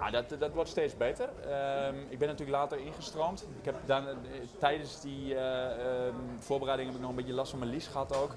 [0.00, 1.28] Nou, dat, dat wordt steeds beter.
[1.48, 3.46] Ehm, ik ben natuurlijk later ingestroomd.
[3.58, 4.14] Ik heb dan, eh,
[4.58, 8.34] tijdens die ehm, voorbereiding heb ik nog een beetje last van mijn lies gehad ook.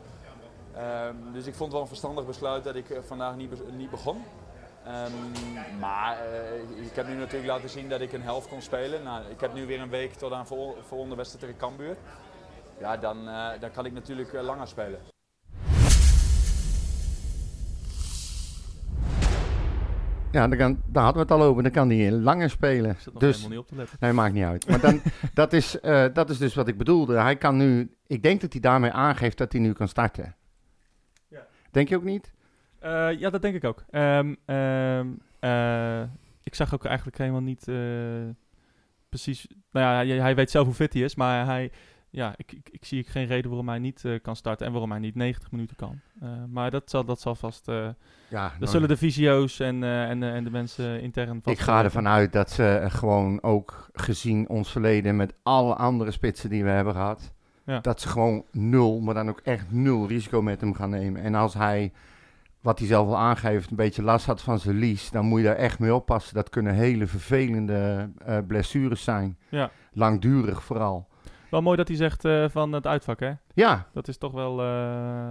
[0.75, 4.23] Ehm, dus ik vond wel een verstandig besluit dat ik eh, vandaag niet, niet begon.
[5.79, 6.17] Maar
[6.75, 9.03] ik heb nu natuurlijk laten zien dat ik een helft kon spelen.
[9.03, 11.97] Nou, ik heb nu weer een week tot aan vol- volgende wedstrijd tegen Cambuur.
[12.79, 13.25] Ja, dan,
[13.59, 14.99] dan kan ik natuurlijk langer spelen.
[20.31, 21.63] Ja, dan kan, daar hadden we het al over.
[21.63, 22.91] Dan kan hij langer spelen.
[22.91, 23.97] Ik zat nog Dus, helemaal niet op te letten.
[23.99, 24.67] nee, maakt niet uit.
[24.69, 25.01] Maar dan,
[25.33, 27.17] dat, is, eh, dat is dus wat ik bedoelde.
[27.17, 30.35] Hij kan nu, ik denk dat hij daarmee aangeeft dat hij nu kan starten.
[31.27, 31.47] Ja.
[31.71, 32.33] Denk je ook niet?
[32.79, 33.83] Eh, ja, dat denk ik ook.
[33.89, 35.07] Ehm, ehm,
[35.39, 36.01] eh,
[36.43, 37.65] ik zag ook eigenlijk helemaal niet
[39.09, 39.47] precies...
[39.71, 41.71] Nou ja, hij, hij weet zelf hoe fit hij is, maar hij...
[42.17, 44.91] Ja, ik, ik, ik zie geen reden waarom hij niet eh, kan starten en waarom
[44.91, 45.99] hij niet 90 minuten kan.
[46.21, 47.67] Eh, maar dat zal, dat zal vast...
[47.67, 47.87] eh
[48.27, 52.07] Ja, dat zullen de visio's en, en, en de mensen intern vast ik ga ervan
[52.07, 56.93] uit dat ze gewoon ook gezien ons verleden met alle andere spitsen die we hebben
[56.93, 57.33] gehad,
[57.65, 57.79] Ja.
[57.79, 61.21] dat ze gewoon nul, maar dan ook echt nul risico met hem gaan nemen.
[61.21, 61.91] En als hij,
[62.61, 65.45] wat hij zelf al aangeeft, een beetje last had van zijn lies, dan moet je
[65.45, 66.33] daar echt mee oppassen.
[66.33, 68.09] Dat kunnen hele vervelende
[68.47, 69.37] blessures zijn.
[69.49, 69.71] Ja.
[69.93, 71.06] Langdurig vooral.
[71.49, 73.31] Wel mooi dat hij zegt eh, van het uitvak, hè?
[73.53, 74.59] Ja, Dat is toch wel...
[74.59, 74.65] eh,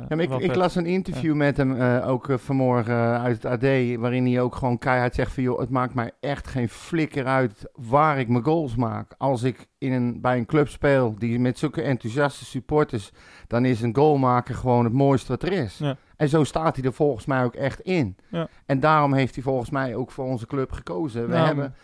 [0.09, 3.97] Ja, ik, wel ik las een interview met hem eh, ook vanmorgen uit het AD,
[4.01, 7.69] waarin hij ook gewoon keihard zegt van, joh, het maakt mij echt geen flikker uit
[7.75, 9.15] waar ik mijn goals maak.
[9.19, 13.11] Als ik in een, bij een club speel die met zulke enthousiaste supporters,
[13.47, 15.79] dan is een goal maken gewoon het mooiste wat er is.
[15.79, 15.97] Ja.
[16.17, 18.17] En zo staat hij er volgens mij ook echt in.
[18.31, 18.49] Ja.
[18.67, 21.23] En daarom heeft hij volgens mij ook voor onze club gekozen.
[21.29, 21.75] We Nou, hebben,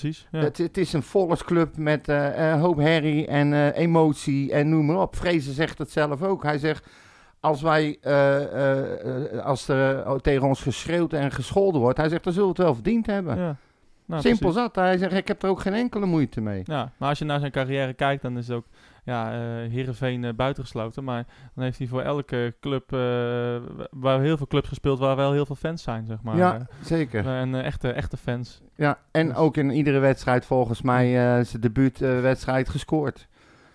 [0.00, 0.38] Precies, ja.
[0.38, 5.00] het, het is een volksclub met eh, hoop herrie en eh, emotie en noem maar
[5.00, 5.16] op.
[5.16, 6.42] Vrezen zegt het zelf ook.
[6.42, 6.86] Hij zegt,
[7.40, 12.32] als wij, eh, als er eh, tegen ons geschreeuwd en gescholden wordt, hij zegt, dan
[12.32, 13.36] zullen we het wel verdiend hebben.
[13.36, 13.56] ja.
[14.06, 14.60] Nou, Simpel precies.
[14.60, 14.74] zat.
[14.74, 16.62] Hij zegt, ik heb er ook geen enkele moeite mee.
[16.64, 18.66] Ja, maar als je naar zijn carrière kijkt, dan is het ook
[19.04, 21.04] ja, eh Heerenveen eh, buitengesloten.
[21.04, 22.98] Maar dan heeft hij voor elke club, eh,
[23.90, 26.36] waar heel veel clubs gespeeld, waar wel heel veel fans zijn, zeg maar.
[26.36, 27.26] ja, Eh, zeker.
[27.26, 28.60] en eh, echte, echte fans.
[28.76, 31.06] Ja, en Dus- ook in iedere wedstrijd volgens mij
[31.38, 33.28] eh, zijn debuutwedstrijd gescoord.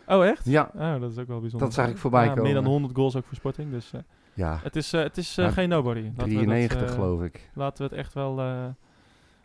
[0.08, 0.46] Oh, echt?
[0.46, 1.68] Ja, Oh, dat is ook wel bijzonder.
[1.68, 2.70] Dat zag ik voorbij Ja, Meer dan komen.
[2.70, 3.72] 100 goals ook voor Sporting.
[3.72, 4.00] Dus eh,
[4.34, 4.60] ja.
[4.64, 6.00] het is, eh, het is eh, Ja, geen nobody.
[6.02, 7.50] Laten we dat, 93 eh, geloof ik.
[7.54, 8.40] Laten we het echt wel...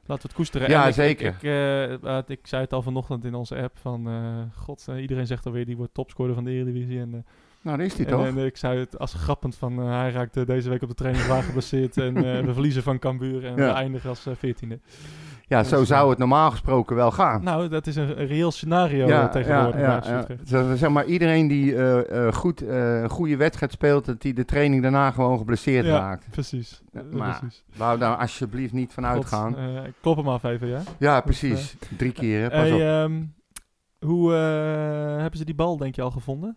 [0.07, 0.70] laten we het koesteren.
[0.70, 1.26] Ja, ik- zeker.
[1.26, 1.42] Ik, ik,
[2.09, 4.09] eh, ik zei het al vanochtend in onze app van...
[4.09, 7.00] eh, God, eh, iedereen zegt alweer die wordt topscorer van de Eredivisie.
[7.00, 7.11] En,
[7.64, 8.26] Nou, daar is hij En, toch?
[8.26, 11.42] en ik zei het als grappend van hij raakte deze week op de training zwaar
[11.42, 12.14] geblesseerd en
[12.46, 13.66] we verliezen van Cambuur en Ja.
[13.66, 14.78] we eindigen als veertiende.
[15.53, 17.44] Ja, zo dus, zou het normaal gesproken wel gaan.
[17.44, 20.05] Nou, dat is een, een reëel scenario eh, tegenwoordig.
[20.05, 20.78] FC Utrecht.
[20.78, 24.44] Zeg- maar, iedereen die eh, eh, goed, eh, een goede wedstrijd speelt, dat die de
[24.44, 25.98] training daarna gewoon geblesseerd Ja.
[25.98, 26.26] raakt.
[26.30, 26.82] Precies.
[26.92, 27.64] Ja, maar precies.
[27.98, 29.57] Daar alsjeblieft niet van God, uitgaan.
[29.57, 30.80] eh, ik klop hem af even, ja.
[30.98, 31.76] ja, precies.
[31.98, 32.48] Drie keer, hè?
[32.50, 32.80] pas Hey, op.
[33.11, 33.22] ehm,
[34.07, 36.57] hoe eh, hebben ze die bal, denk je, al gevonden?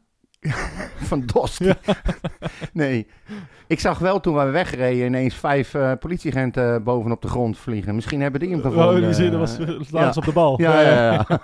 [1.10, 1.60] Van Dost.
[1.60, 1.76] Ja.
[2.74, 3.08] nee.
[3.68, 7.96] Ik zag wel toen we wegreden ineens vijf eh, politieagenten bovenop de grond vliegen.
[7.96, 8.96] Misschien hebben die hem gevonden.
[8.96, 10.62] Oh, die zin, dat was Eh, laatst op de bal.
[10.62, 11.26] Ja, ja, ja.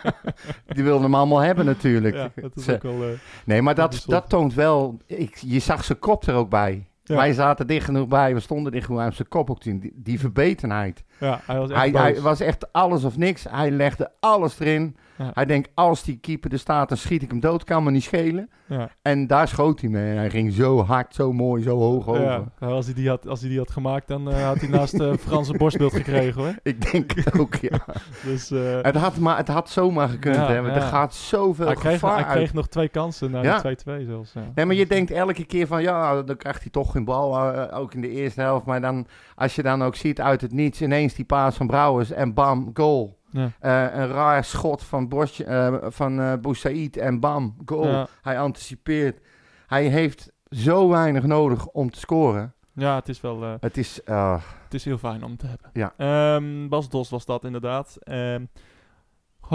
[0.75, 2.15] die wilden hem allemaal hebben natuurlijk.
[2.15, 3.03] Ja, dat is ook wel...
[3.03, 3.07] eh,
[3.45, 4.97] Nee, maar dat, dat toont wel...
[5.05, 6.85] Ik, je zag zijn kop er ook bij.
[7.03, 9.61] Wij zaten dicht genoeg bij, we stonden dicht genoeg aan zijn kop ook.
[9.61, 11.03] Die, die verbetenheid.
[11.21, 13.45] Ja, hij was echt Hij, was echt alles of niks.
[13.49, 14.95] Hij legde alles erin.
[15.17, 15.31] Ja.
[15.33, 17.63] Hij denkt, als die keeper er staat, dan schiet ik hem dood.
[17.63, 18.49] Kan me niet schelen.
[18.67, 18.89] ja.
[19.01, 20.11] En daar schoot hij mee.
[20.11, 22.21] En hij ging zo hard, zo mooi, zo hoog over.
[22.21, 24.93] Ja, als, hij die had, als hij die had gemaakt, dan eh, had hij naast
[24.99, 26.55] eh Franse borstbeeld gekregen hoor.
[26.63, 27.79] Ik denk het ook, ja.
[28.23, 30.61] Dus eh, Het had, maar, het had zomaar gekund, hè.
[30.61, 32.35] Want er gaat zoveel hij, kreeg, gevaar hij uit.
[32.35, 33.61] kreeg nog twee kansen naar Ja.
[33.61, 34.33] de 2-2 zelfs.
[34.33, 34.51] Ja.
[34.55, 37.39] Nee, maar je denkt elke keer van, ja, dan krijgt hij toch geen bal,
[37.71, 38.65] ook in de eerste helft.
[38.65, 42.11] Maar dan, als je dan ook ziet uit het niets, ineens die paas van Brouwers
[42.11, 43.19] en bam, goal.
[43.31, 43.51] Ja.
[43.59, 47.87] Eh, een raar schot van, Bosje, eh, van eh Boussaïd en bam, goal.
[47.87, 48.07] Ja.
[48.21, 49.19] Hij anticipeert.
[49.67, 52.53] Hij heeft zo weinig nodig om te scoren.
[52.73, 55.69] ja, het is wel Het is, eh, het is heel fijn om te hebben.
[55.73, 55.93] Ja.
[55.97, 57.97] Ehm, Bas Dos was dat inderdaad.
[57.99, 58.45] Ehm,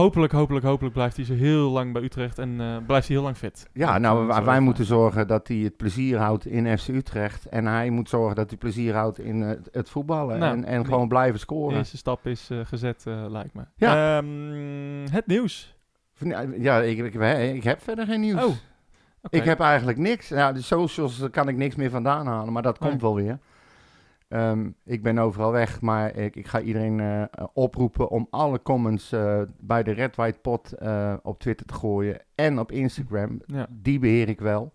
[0.03, 3.25] hopelijk, hopelijk, hopelijk blijft hij zo heel lang bij Utrecht en eh, blijft hij heel
[3.25, 3.69] lang fit.
[3.73, 7.47] ja, nou, wij, moeten zorgen dat hij het plezier houdt in FC Utrecht.
[7.47, 10.39] En hij moet zorgen dat hij plezier houdt in eh, het, voetballen.
[10.39, 11.77] Nou, en en die- gewoon blijven De scoren.
[11.77, 13.63] eerste stap is eh, gezet, lijkt me.
[13.77, 14.19] Ja.
[14.19, 15.75] Ehm, het nieuws.
[16.59, 17.15] Ja, ik, ik,
[17.55, 18.45] ik heb verder geen nieuws.
[18.45, 18.55] Oh.
[19.29, 20.29] Ik heb eigenlijk niks.
[20.29, 23.39] Ja, de socials kan ik niks meer vandaan halen, maar dat komt wel weer.
[24.29, 27.23] Ehm, ik ben overal weg, maar ik, ik ga iedereen eh,
[27.53, 32.21] oproepen om alle comments eh, bij de Red White Pot eh, op Twitter te gooien
[32.35, 33.41] en op Instagram.
[33.47, 33.67] Ja.
[33.71, 34.73] Die beheer ik wel.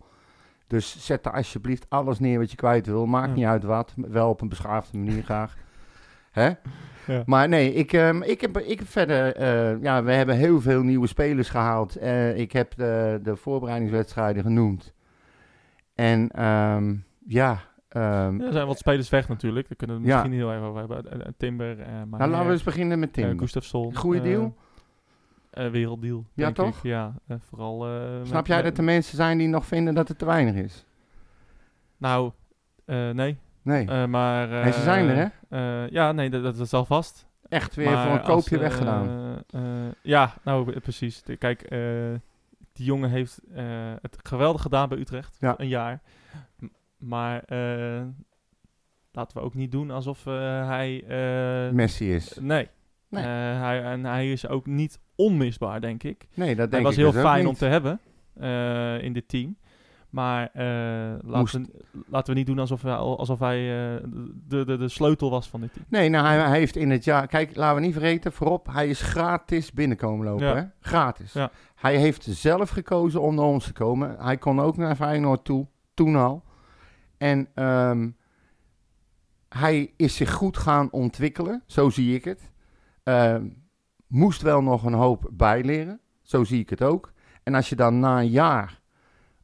[0.67, 3.05] Dus zet daar alsjeblieft alles neer wat je kwijt wil.
[3.05, 3.33] Maakt Ja.
[3.33, 3.93] niet uit wat.
[3.95, 5.55] Wel op een beschaafde manier graag.
[6.31, 6.49] Hè?
[7.07, 7.23] Ja.
[7.25, 9.41] Maar nee, ik, ehm, ik, heb, ik heb verder...
[9.83, 11.95] ja, we hebben heel veel nieuwe spelers gehaald.
[11.95, 14.93] Eh, ik heb de, de voorbereidingswedstrijden genoemd.
[15.95, 16.95] En ehm,
[17.25, 17.69] ja...
[17.91, 19.67] ehm, er zijn wat spelers weg natuurlijk.
[19.67, 20.13] Daar kunnen we Ja.
[20.13, 21.11] misschien heel even over hebben.
[21.11, 21.77] Eh, eh, Timber,
[22.07, 23.39] maar nou, laten we eens beginnen met Tim.
[23.39, 23.95] Gustafsson.
[23.95, 24.55] Goeie deal?
[25.51, 26.25] werelddeal.
[26.33, 26.77] Ja, toch?
[26.77, 26.83] Ik.
[26.83, 27.13] Ja,
[27.49, 27.87] vooral...
[28.23, 30.85] Snap met- jij dat er mensen zijn die nog vinden dat het te weinig is?
[31.97, 32.31] Nou,
[32.85, 33.37] nee.
[33.61, 34.07] Nee.
[34.07, 35.85] Maar, en ze zijn er, hè?
[35.85, 37.27] ja, nee, dat, dat is al vast.
[37.49, 39.43] Echt weer Maar voor een als, koopje eh, weggedaan.
[40.01, 41.23] ja, nou, precies.
[41.37, 41.69] Kijk,
[42.73, 43.39] die jongen heeft
[44.01, 45.37] het geweldig gedaan bij Utrecht.
[45.39, 45.53] Ja.
[45.57, 46.01] Een jaar.
[47.01, 48.01] Maar eh,
[49.11, 50.33] laten we ook niet doen alsof eh,
[50.67, 51.03] hij...
[51.67, 52.37] eh, Messi is.
[52.41, 52.67] nee.
[53.09, 53.23] Nee.
[53.23, 53.29] Eh,
[53.61, 56.27] hij, en hij is ook niet onmisbaar, denk ik.
[56.33, 57.99] Nee, dat denk Hij was ik heel dus fijn om te hebben
[58.33, 59.55] eh, in dit team.
[60.09, 64.03] Maar eh, laten, we, laten we niet doen alsof, hij- alsof hij eh,
[64.47, 65.85] de, de, de sleutel was van dit team.
[65.89, 67.27] Nee, nou, hij, hij heeft in het jaar...
[67.27, 70.55] Kijk, laten we niet vergeten, voorop, hij is gratis binnenkomen lopen, Ja.
[70.55, 70.63] hè?
[70.79, 71.33] Gratis.
[71.33, 71.51] Ja.
[71.75, 74.15] Hij heeft zelf gekozen om naar ons te komen.
[74.19, 76.43] Hij kon ook naar Feyenoord toe, toen al.
[77.21, 78.09] En ehm,
[79.49, 82.51] hij is zich goed gaan ontwikkelen, zo zie ik het.
[83.03, 83.47] Ehm,
[84.07, 87.13] moest wel nog een hoop bijleren, zo zie ik het ook.
[87.43, 88.81] En als je dan na een jaar,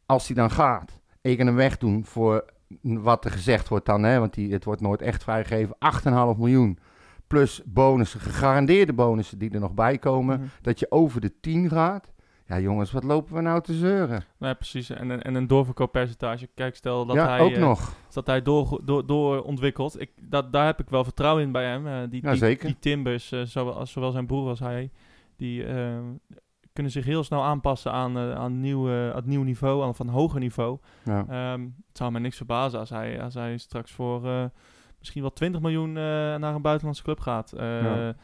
[0.06, 2.46] als hij dan gaat, kan hem wegdoen voor
[2.82, 6.80] wat er gezegd wordt dan, hè, want die, het wordt nooit echt vrijgegeven, 8,5 miljoen.
[7.28, 10.40] Plus bonussen, gegarandeerde bonussen die er nog bij komen.
[10.40, 10.48] Mhm.
[10.62, 12.14] Dat je over de 10 gaat.
[12.48, 14.24] Ja, jongens, wat lopen we nou te zeuren?
[14.38, 14.90] Nee, precies.
[14.90, 16.48] En, een- en een doorverkooppercentage.
[16.56, 17.94] Kijk, stel dat ja, hij, ook eh, nog.
[18.14, 20.02] dat hij door, door, door ontwikkelt.
[20.02, 21.88] Ik, dat, daar heb ik wel vertrouwen in bij hem.
[21.88, 22.66] Eh, die, Ja, die, zeker.
[22.68, 24.92] die Timbers, eh, zowel, zowel zijn broer als hij,
[25.36, 25.64] die
[26.74, 30.08] kunnen zich heel snel aanpassen aan, aan, nieuw, eh, aan het nieuw niveau, aan van
[30.10, 30.78] hoger niveau.
[31.04, 31.26] Ja.
[31.30, 34.22] Ehm, het zou mij niks verbazen als hij, als hij straks voor
[35.00, 37.54] misschien wel 20 miljoen naar een buitenlandse club gaat.
[37.58, 38.16] Ja.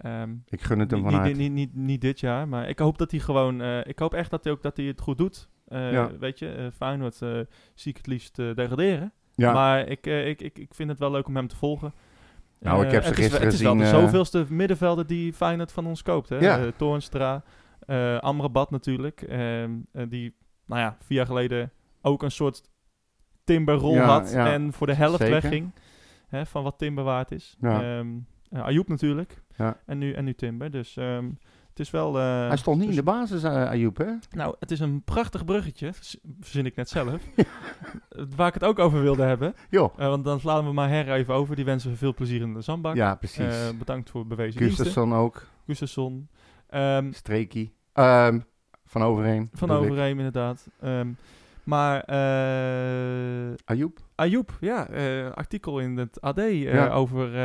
[0.00, 1.36] Ehm, Ik gun het hem niet, vanuit.
[1.36, 3.60] niet, niet, niet, dit jaar, maar ik hoop dat hij gewoon...
[3.60, 5.48] eh, ik hoop echt dat hij ook dat hij het goed doet.
[5.68, 6.10] Ja.
[6.18, 7.38] Weet je, eh Feyenoord eh,
[7.74, 9.12] zie ik het liefst degraderen.
[9.34, 11.92] ja, Maar ik, ik, ik, ik vind het wel leuk om hem te volgen.
[12.60, 15.72] Nou, ik heb ze is, gisteren Het is wel de gezien, zoveelste middenvelder die Feyenoord
[15.72, 16.28] van ons koopt.
[16.28, 16.36] Hè?
[16.38, 16.70] Ja.
[16.76, 17.42] Toornstra,
[18.20, 19.22] Amrabat natuurlijk.
[19.22, 20.34] ehm, eh, die,
[20.66, 21.72] nou ja, vier jaar geleden
[22.02, 22.62] ook een soort
[23.44, 24.32] timberrol Ja, had.
[24.32, 25.40] en voor de helft zeker.
[25.40, 25.70] wegging.
[26.28, 27.56] Hè, van wat timber waard is.
[27.60, 27.82] Ja.
[27.98, 28.08] Ehm
[28.50, 29.42] eh, Ayoub natuurlijk.
[29.56, 29.76] Ja.
[29.86, 30.70] En, nu, en nu timber.
[30.70, 31.24] Dus ehm,
[31.68, 32.18] het is wel...
[32.18, 34.12] eh, hij stond niet in dus- de basis, eh Ayoub, hè?
[34.30, 35.92] nou, het is een prachtig bruggetje,
[36.40, 37.22] verzin ik net zelf,
[38.36, 39.54] waar ik het ook over wilde hebben.
[39.70, 39.98] Joh.
[39.98, 41.56] Eh, want dan slaan we maar her even over.
[41.56, 42.94] Die wensen we veel plezier in de zandbak.
[42.96, 43.76] Ja, precies.
[43.78, 44.60] Bedankt voor bewezen.
[44.60, 45.46] Gustafsson ook.
[45.66, 46.28] Gustafsson.
[46.68, 47.74] Ehm, Streekie.
[47.92, 48.40] Ehm,
[48.84, 49.48] van Overheen.
[49.52, 49.76] van ik.
[49.76, 50.68] Overheem inderdaad.
[50.80, 51.08] Ehm,
[51.70, 53.98] maar eh Ayoub.
[54.14, 56.88] Ayoub, ja, eh, artikel in het AD eh, Ja.
[56.90, 57.38] over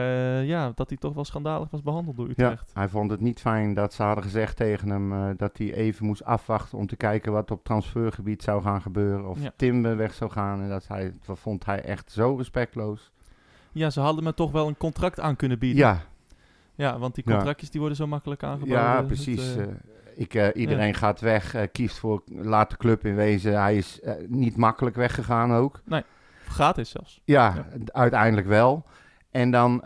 [0.44, 2.72] ja, dat hij toch wel schandalig was behandeld door Ja, Utrecht.
[2.74, 6.24] hij vond het niet fijn dat ze hadden gezegd tegen hem dat hij even moest
[6.24, 9.30] afwachten om te kijken wat op transfergebied zou gaan gebeuren.
[9.30, 9.52] Of Ja.
[9.56, 10.62] Timber weg zou gaan.
[10.62, 13.12] En dat, hij, dat vond hij echt zo respectloos.
[13.72, 15.78] Ja, ze hadden me toch wel een contract aan kunnen bieden.
[15.80, 16.02] Ja,
[16.78, 17.34] Ja, want die Ja.
[17.34, 18.74] contractjes die worden zo makkelijk aangeboden.
[18.76, 19.56] ja precies.
[20.16, 23.62] Ik, eh, iedereen gaat weg, eh, kiest voor, laat de club in wezen.
[23.62, 25.82] Hij is eh, niet makkelijk weggegaan ook.
[26.48, 27.22] gratis zelfs.
[27.24, 27.66] Ja, Ja.
[27.92, 28.86] uiteindelijk wel.
[29.32, 29.82] En dan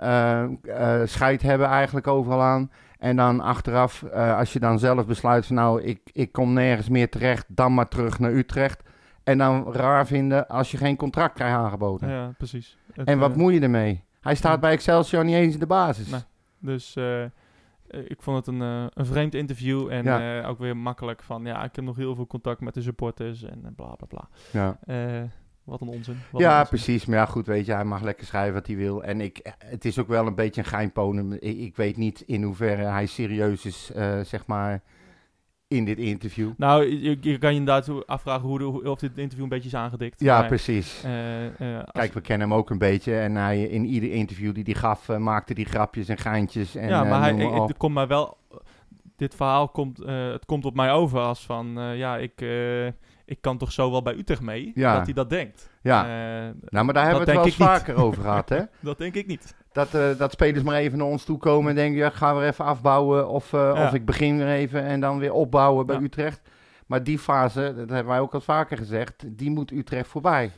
[1.05, 2.71] scheid hebben eigenlijk overal aan.
[2.99, 7.09] En dan achteraf, als je dan zelf besluit van nou, ik, ik kom nergens meer
[7.09, 8.83] terecht, dan maar terug naar Utrecht.
[9.23, 12.09] En dan raar vinden als je geen contract krijgt aangeboden.
[12.09, 12.77] Ja, precies.
[12.93, 14.03] Het, en wat moet je ermee?
[14.21, 16.09] Hij staat bij Excelsior niet eens in de basis.
[16.09, 16.21] Nee.
[16.59, 17.23] Dus eh,
[17.89, 19.87] ik vond het een, eh, een vreemd interview.
[19.91, 20.41] En Ja.
[20.41, 23.43] eh, ook weer makkelijk van, ja, ik heb nog heel veel contact met de supporters
[23.43, 24.27] en eh, bla bla bla.
[24.51, 25.21] Ja, Eh,
[25.63, 26.17] wat een onzin.
[26.31, 26.67] Wat een ja onzin.
[26.69, 27.05] precies.
[27.05, 29.03] Maar ja, goed, weet je, hij mag lekker schrijven wat hij wil.
[29.03, 31.33] En ik, het is ook wel een beetje een geheimponem.
[31.33, 34.81] Ik, ik weet niet in hoeverre hij serieus is, eh, zeg maar,
[35.69, 36.49] in dit interview.
[36.57, 39.67] Nou, je, je kan je inderdaad afvragen hoe de, hoe- of dit interview een beetje
[39.67, 40.19] is aangedikt.
[40.19, 41.03] Ja, Maar, precies.
[41.03, 41.45] eh,
[41.77, 43.15] eh, Kijk, we kennen hem ook een beetje.
[43.19, 46.75] En hij, in ieder interview die hij gaf, eh, maakte hij grapjes en geintjes.
[46.75, 48.37] En, ja, maar hij, maar het komt mij wel...
[49.15, 52.41] Dit verhaal komt, het komt op mij over als van, ja, ik,
[53.25, 54.95] ik kan toch zo wel bij Utrecht mee, Ja.
[54.95, 55.69] dat hij dat denkt.
[55.81, 56.03] ja,
[56.69, 58.59] nou, maar daar hebben we het wel eens vaker over gehad, hè?
[58.79, 59.55] dat denk ik niet.
[59.85, 62.35] Dat, eh, dat spelers maar even naar ons toe komen en denken, ja, ik ga
[62.35, 63.29] weer even afbouwen.
[63.29, 63.85] Of, eh, Ja.
[63.85, 66.01] of ik begin weer even en dan weer opbouwen bij Ja.
[66.01, 66.41] Utrecht.
[66.87, 70.51] Maar die fase, dat hebben wij ook al vaker gezegd, die moet Utrecht voorbij.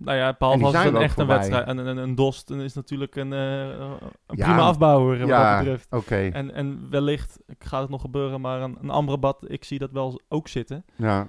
[0.00, 2.74] Nou ja, En behalve die als het echt een wedstrijd, een, een, een dost, is
[2.74, 3.38] natuurlijk een, eh,
[3.68, 4.44] een Ja.
[4.44, 5.86] prima afbouwer wat ja, dat betreft.
[5.90, 6.28] oké.
[6.32, 10.20] En, en wellicht gaat het nog gebeuren, maar een, een Amrabat, ik zie dat wel
[10.28, 10.84] ook zitten.
[10.96, 11.28] Ja,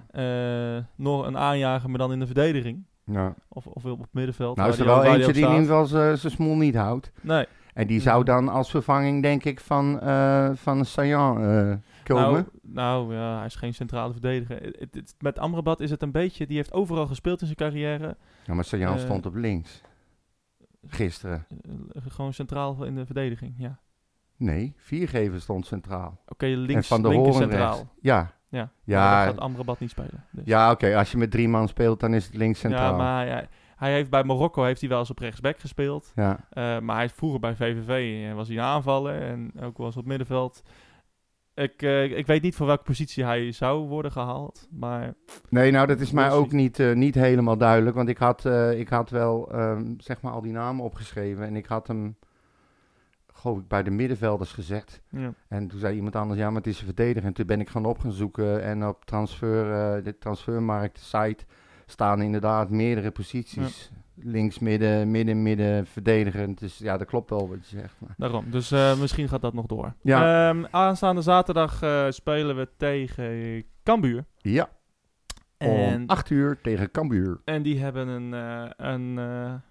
[0.95, 2.85] nog een aanjager, maar dan in de verdediging.
[3.11, 3.33] Ja.
[3.47, 4.57] Of, of op het middenveld.
[4.57, 7.11] Nou, is er wel eentje die in ieder geval zijn- smoel niet houdt.
[7.21, 7.45] Nee.
[7.73, 12.47] En die zou dan als vervanging, denk ik, van, eh van Sayan eh, komen.
[12.61, 14.61] Nou, nou ja, hij is geen centrale verdediger.
[14.61, 17.57] Het- het- het- met Amrabat is het een beetje, die heeft overal gespeeld in zijn
[17.57, 18.17] carrière.
[18.45, 19.81] ja, maar Sayan eh, stond op links.
[20.87, 21.45] Gisteren.
[22.07, 23.79] Gewoon centraal in de verdediging, ja.
[24.37, 26.19] Nee, viergever stond centraal.
[26.27, 27.73] Oké, en links, Van der linker centraal.
[27.75, 27.89] rechts.
[28.01, 29.09] Ja, Ja, Ja.
[29.09, 30.23] Maar dan gaat Amrabat niet spelen.
[30.31, 30.45] Dus.
[30.45, 30.97] ja oké.
[30.97, 32.91] Als je met drie man speelt, dan is het links centraal.
[32.91, 36.11] Ja, maar hij, Hij heeft bij Marokko heeft hij wel eens op rechtsback gespeeld.
[36.15, 36.39] Ja.
[36.49, 39.85] Eh, maar hij is vroeger bij VVV en was hij een aanvaller en ook wel
[39.85, 40.63] eens op middenveld.
[41.53, 44.67] Ik, eh, ik weet niet voor welke positie hij zou worden gehaald.
[44.71, 45.13] Maar
[45.49, 47.95] Nee, nou, dat is mij ook niet, eh, niet helemaal duidelijk.
[47.95, 51.45] Want ik had, eh, ik had wel, ehm, zeg maar, al die namen opgeschreven.
[51.45, 52.17] En ik had hem,
[53.39, 55.01] geloof ik, bij de middenvelders gezegd.
[55.09, 55.33] ja.
[55.47, 57.25] En toen zei iemand anders, ja, maar het is een verdediger.
[57.27, 58.63] En toen ben ik gaan op gaan zoeken.
[58.63, 61.45] En op transfer, eh, de transfermarkt site
[61.85, 63.91] staan inderdaad meerdere posities.
[64.15, 66.59] Links, midden, midden, midden, verdedigend.
[66.59, 67.95] Dus ja, dat klopt wel wat je zegt.
[67.97, 68.13] Maar.
[68.17, 68.45] Daarom.
[68.51, 69.93] Dus eh, misschien gaat dat nog door.
[70.01, 70.49] Ja.
[70.49, 74.25] Ehm, aanstaande zaterdag eh, spelen we tegen Cambuur.
[74.37, 74.69] Ja,
[75.57, 77.41] En, om 8 uur tegen Cambuur.
[77.45, 78.31] en die hebben een,
[78.77, 79.19] een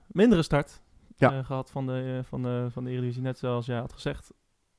[0.07, 0.81] mindere start
[1.19, 1.33] Ja.
[1.39, 3.23] eh, gehad van de, eh, van, de, van de Eredivisie.
[3.23, 4.33] Net zoals jij had gezegd.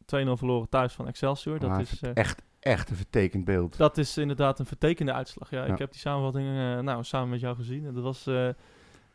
[0.05, 1.59] 2-0 verloren thuis van Excelsior.
[1.59, 3.77] Dat Maar is, eh, echt, echt een vertekend beeld.
[3.77, 5.49] Dat is inderdaad een vertekende uitslag.
[5.49, 5.73] Ja, Ja.
[5.73, 6.47] ik heb die samenvatting
[6.83, 7.85] nou, samen met jou gezien.
[7.85, 8.23] En dat was,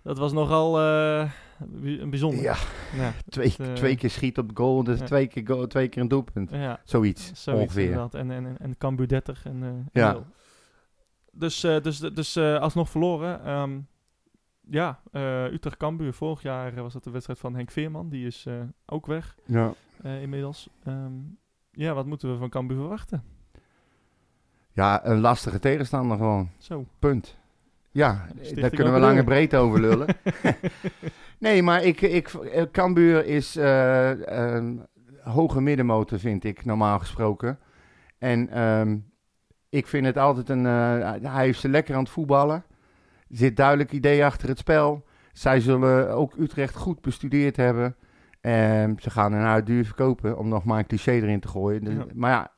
[0.02, 2.42] dat was nogal een bijzonder.
[2.42, 2.56] Ja,
[2.96, 5.04] Ja, twee, het, twee keer schiet op goal, dus ja.
[5.04, 6.50] twee, keer goal, twee keer een doelpunt.
[6.50, 7.82] ja, Zoiets, zoiets ongeveer.
[7.84, 8.14] inderdaad.
[8.14, 10.18] En, en, en, en Cambuur 30 en, en Ja.
[11.32, 13.44] Dus, dus, dus eh, alsnog verloren.
[13.44, 13.78] Ehm,
[14.70, 16.12] ja, eh Utrecht-Cambuur.
[16.12, 18.08] Vorig jaar eh, was dat de wedstrijd van Henk Veerman.
[18.08, 18.54] Die is eh,
[18.86, 19.72] ook weg Ja.
[20.02, 20.68] inmiddels.
[20.84, 21.12] Ehm,
[21.70, 23.22] ja, wat moeten we van Cambuur verwachten?
[24.72, 26.50] ja, een lastige tegenstander gewoon.
[26.58, 26.86] Zo.
[26.98, 27.38] Punt.
[27.90, 29.48] Ja, Stichting daar kunnen we Open lang en Deuren.
[29.48, 30.06] breed over lullen.
[31.38, 32.32] nee, maar ik, ik,
[32.72, 34.86] Cambuur is een
[35.22, 37.58] hoge middenmotor, vind ik, normaal gesproken.
[38.18, 38.98] En ehm,
[39.68, 40.64] ik vind het altijd een...
[40.64, 42.64] hij heeft ze lekker aan het voetballen.
[43.36, 45.04] Zit duidelijk idee achter het spel.
[45.32, 47.96] Zij zullen ook Utrecht goed bestudeerd hebben.
[48.40, 51.84] En ze gaan een huid duur verkopen, om nog maar een cliché erin te gooien.
[51.84, 52.04] Dus- Ja.
[52.14, 52.50] Maar ja,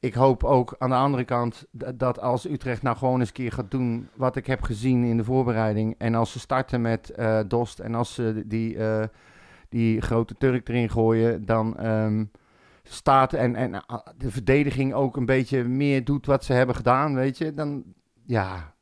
[0.00, 3.52] ik hoop ook aan de andere kant dat als Utrecht nou gewoon eens een keer
[3.52, 5.94] gaat doen wat ik heb gezien in de voorbereiding.
[5.98, 9.04] En als ze starten met eh, Dost en als ze die, eh,
[9.68, 12.24] die grote Turk erin gooien, dan ehm,
[12.82, 17.14] staat en, en ah, de verdediging ook een beetje meer doet wat ze hebben gedaan,
[17.14, 17.54] weet je.
[17.54, 17.84] Dan,
[18.24, 18.73] ja,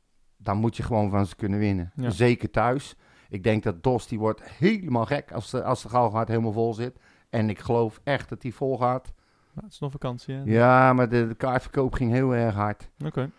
[0.43, 1.91] dan moet je gewoon van ze kunnen winnen.
[1.95, 2.09] Ja.
[2.09, 2.95] Zeker thuis.
[3.29, 6.73] Ik denk dat Dost, die wordt helemaal gek als de, als de Galgenwaard helemaal vol
[6.73, 6.99] zit.
[7.29, 9.13] En ik geloof echt dat die vol gaat.
[9.53, 10.41] Nou, het is nog vakantie, hè?
[10.45, 12.89] Ja, maar de, de kaartverkoop ging heel erg hard.
[13.05, 13.29] Oké.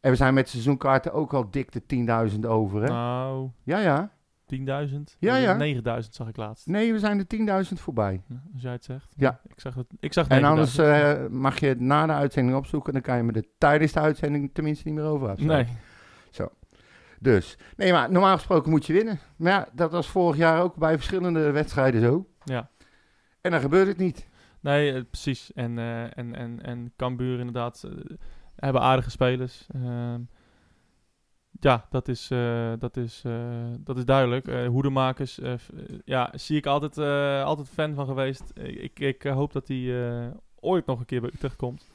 [0.00, 2.88] En we zijn met seizoenkaarten ook al dik de 10.000 over, hè?
[2.88, 4.10] Nou, Ja, ja.
[4.54, 4.60] 10.000?
[5.18, 5.74] Ja, ja.
[6.02, 6.66] 9.000 zag ik laatst.
[6.66, 8.22] Nee, we zijn de 10.000 voorbij.
[8.28, 9.12] Ja, Als jij het zegt.
[9.16, 9.40] Ja.
[9.46, 9.86] Ik zag het.
[10.00, 10.44] Ik zag En 9.000.
[10.44, 12.92] anders eh, mag je het na de uitzending opzoeken.
[12.92, 15.46] Dan kan je me er tijdens de uitzending tenminste niet meer over afstaan.
[15.48, 15.66] Nee.
[17.20, 19.18] Dus, nee, maar normaal gesproken moet je winnen.
[19.36, 22.26] Maar ja, dat was vorig jaar ook bij verschillende wedstrijden zo.
[22.44, 22.70] Ja.
[23.40, 24.28] En dan gebeurt het niet.
[24.60, 25.52] Nee, eh, precies.
[25.52, 28.16] En, eh en, en, en Cambuur inderdaad eh,
[28.56, 29.66] hebben aardige spelers.
[29.74, 30.20] Ehm,
[31.60, 32.28] ja, dat is,
[32.78, 33.24] dat is,
[33.78, 34.66] dat is duidelijk.
[34.66, 35.40] Hoedemakers,
[36.04, 36.98] ja, zie ik altijd,
[37.44, 38.52] altijd fan van geweest.
[38.54, 41.90] Ik, ik, hoop dat hij ooit nog een keer bij Utrecht komt.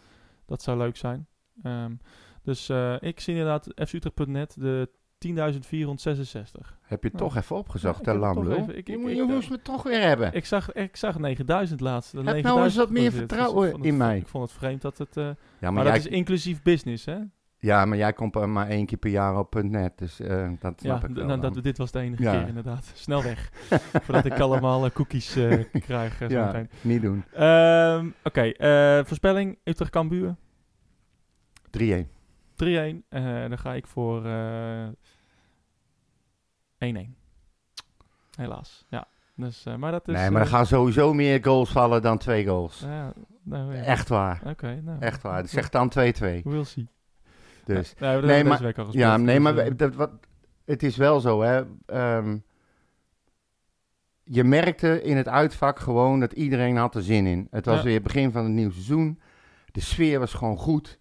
[0.46, 1.28] Dat zou leuk zijn.
[1.64, 1.96] Ehm,
[2.42, 2.70] dus
[3.00, 4.90] ik zie inderdaad fcutrecht.net de
[5.28, 6.78] 10.466.
[6.82, 7.18] Heb je Ja.
[7.18, 8.52] toch even opgezocht, Ja, hè, ik Lamlo?
[8.52, 10.34] even- ik- Je ik- moet ik- je moest me toch weer hebben.
[10.34, 12.12] Ik zag, ik zag 9000 laatst.
[12.12, 13.10] Heb nou 9000 eens wat meer.
[13.10, 14.18] Dus vertrouwen ik in het- mij.
[14.18, 15.18] Ik vond het vreemd dat het...
[15.18, 17.18] eh, ja, maar maar, dat is inclusief business, hè?
[17.58, 19.98] ja, maar jij komt er maar één keer per jaar op .net.
[19.98, 21.54] Dus eh, dat Ja, snap ik d- wel nou, dan.
[21.54, 22.32] dat, dit was de enige Ja.
[22.38, 22.92] keer inderdaad.
[23.06, 23.50] Snel weg.
[24.04, 26.18] Voordat ik allemaal eh, cookies eh, krijg.
[26.18, 26.70] zo Ja, meteen.
[26.82, 27.24] niet doen.
[27.34, 29.58] Ehm, Oké, eh, voorspelling.
[29.64, 30.36] Utrecht-Cambuur.
[31.70, 32.08] 3-1.
[32.56, 33.04] 3-1.
[33.10, 34.92] Eh, dan ga ik voor eh 1-1.
[38.36, 39.08] Helaas, ja.
[39.36, 40.14] Dus, eh, maar dat is...
[40.16, 42.80] Nee, maar er eh, gaan sowieso meer goals vallen dan twee goals.
[42.80, 43.14] ja,
[43.44, 43.84] nou, ja.
[43.84, 44.42] Echt waar.
[44.46, 45.00] Oké, nou.
[45.00, 45.48] Echt waar.
[45.48, 45.92] Zeg dan 2-2.
[46.44, 46.88] We'll see.
[47.66, 47.90] Dus.
[47.90, 50.12] Ja, we hebben Nee, maar- gespeeld, Ja, nee, dus, maar dat, wat,
[50.66, 51.64] het is wel zo, hè.
[51.86, 52.38] Ehm,
[54.24, 57.48] je merkte in het uitvak gewoon dat iedereen had er zin in.
[57.52, 59.20] Het was weer begin van het nieuwe seizoen.
[59.72, 61.00] De sfeer was gewoon goed.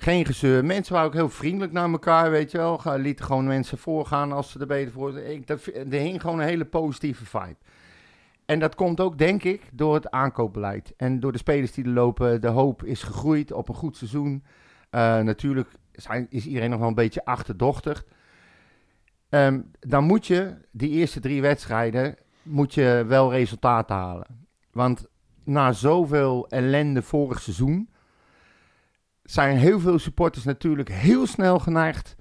[0.00, 0.64] Geen gezeur.
[0.64, 2.80] Mensen waren ook heel vriendelijk naar elkaar, weet je wel.
[2.96, 5.12] Lieten gewoon mensen voorgaan als ze er beter voor
[5.44, 7.56] dat, Er hing gewoon een hele positieve vibe.
[8.44, 10.94] En dat komt ook, denk ik, door het aankoopbeleid.
[10.96, 12.40] En door de spelers die er lopen.
[12.40, 14.44] De hoop is gegroeid op een goed seizoen.
[14.90, 18.04] Eh, natuurlijk zijn, is iedereen nog wel een beetje achterdochtig.
[19.28, 24.46] Ehm, dan moet je die eerste drie wedstrijden moet je wel resultaten halen.
[24.72, 25.06] Want
[25.44, 27.88] na zoveel ellende vorig seizoen
[29.30, 32.16] zijn heel veel supporters natuurlijk heel snel geneigd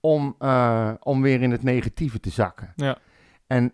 [0.00, 2.72] om, eh, om weer in het negatieve te zakken.
[2.76, 2.98] Ja.
[3.46, 3.72] En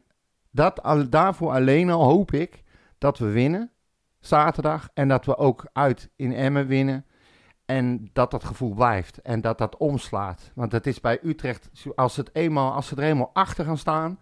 [0.50, 2.62] dat, al, daarvoor alleen al hoop ik
[2.98, 3.70] dat we winnen
[4.18, 7.04] zaterdag en dat we ook uit in Emmen winnen.
[7.64, 10.50] En dat dat gevoel blijft en dat dat omslaat.
[10.54, 14.18] Want het is bij Utrecht, als, het eenmaal, als ze er eenmaal achter gaan staan,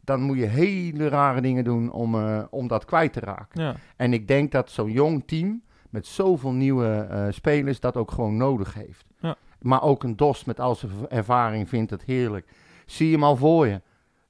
[0.00, 3.62] dan moet je hele rare dingen doen om, eh, om dat kwijt te raken.
[3.62, 3.74] Ja.
[3.96, 5.62] En ik denk dat zo'n jong team
[5.92, 9.04] met zoveel nieuwe eh, spelers dat ook gewoon nodig heeft.
[9.20, 9.36] Ja.
[9.60, 12.48] Maar ook een DOS met al zijn ervaring vindt het heerlijk.
[12.86, 13.80] Zie je hem al voor je.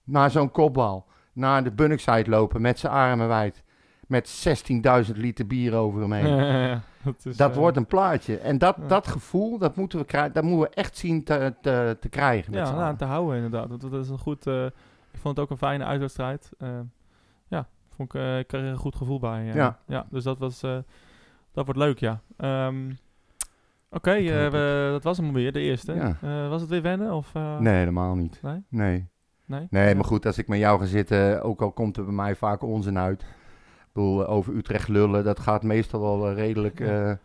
[0.04, 1.06] Naar zo'n kopbal.
[1.32, 3.62] Naar de Bunnickside lopen met zijn armen wijd.
[4.06, 4.44] Met
[5.10, 6.80] 16.000 liter bier over hem heen.
[7.04, 8.38] dat is, Dat eh, wordt een plaatje.
[8.38, 11.96] En dat, dat gevoel, dat moeten we, krijgen, dat moeten we echt zien te, te,
[12.00, 12.52] te krijgen.
[12.52, 13.68] Met Ja, nou, te houden inderdaad.
[13.68, 14.46] Dat, dat is een goed...
[14.46, 14.64] eh,
[15.10, 16.50] ik vond het ook een fijne uitwedstrijd.
[17.48, 19.44] Ja, vond ik, ik kreeg er een goed gevoel bij.
[19.44, 19.78] Ja.
[19.86, 20.06] ja.
[20.10, 20.62] Dus dat was...
[21.52, 22.20] dat wordt leuk, ja.
[22.36, 22.90] Ehm,
[23.90, 25.92] Oké, Ik eh, dat was hem weer, de eerste.
[25.94, 26.16] Ja.
[26.22, 27.12] Eh, was het weer wennen?
[27.12, 28.38] Of, eh, Nee, helemaal niet.
[28.42, 28.62] Nee?
[28.68, 29.08] Nee.
[29.46, 29.66] Nee?
[29.70, 32.34] Nee, maar goed, als ik met jou ga zitten, ook al komt er bij mij
[32.34, 33.20] vaak onzin uit.
[33.22, 37.18] Ik bedoel, over Utrecht lullen, dat gaat meestal wel redelijk, Ja.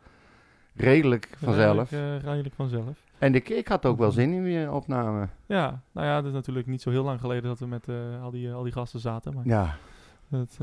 [0.76, 1.90] redelijk vanzelf.
[1.92, 3.04] Redelijk, redelijk vanzelf.
[3.18, 5.28] En ik, ik had ook wel zin in weer opname.
[5.46, 7.88] Ja, nou ja, het is natuurlijk niet zo heel lang geleden dat we met
[8.22, 9.34] al, die, al die gasten zaten.
[9.34, 9.76] Maar Ja,
[10.30, 10.58] het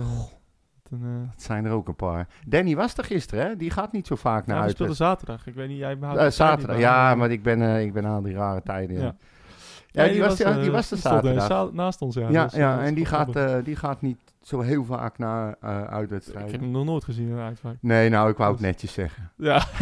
[1.03, 2.27] een, het zijn er ook een paar.
[2.47, 3.57] Danny was er gisteren, hè?
[3.57, 4.71] Die gaat niet zo vaak naar ja, uit.
[4.73, 5.47] speelden zaterdag.
[5.47, 8.35] Ik weet niet, jij niet zaterdag, ja, maar ik ben, eh, ik ben aan die
[8.35, 8.97] rare tijden.
[8.97, 9.15] Ja, Ja.
[10.05, 10.13] ja.
[10.13, 11.47] Die, was, die was er eh, zaterdag.
[11.47, 12.29] za- naast ons, ja.
[12.31, 15.77] Ja, Dus, ja en die gaat, die gaat niet zo heel vaak naar eh Ik
[15.83, 16.61] heb uitwedstrijden.
[16.61, 17.77] hem nog nooit gezien in uitvaart.
[17.81, 19.31] Nee, nou, ik wou het netjes zeggen.
[19.37, 19.63] Ja.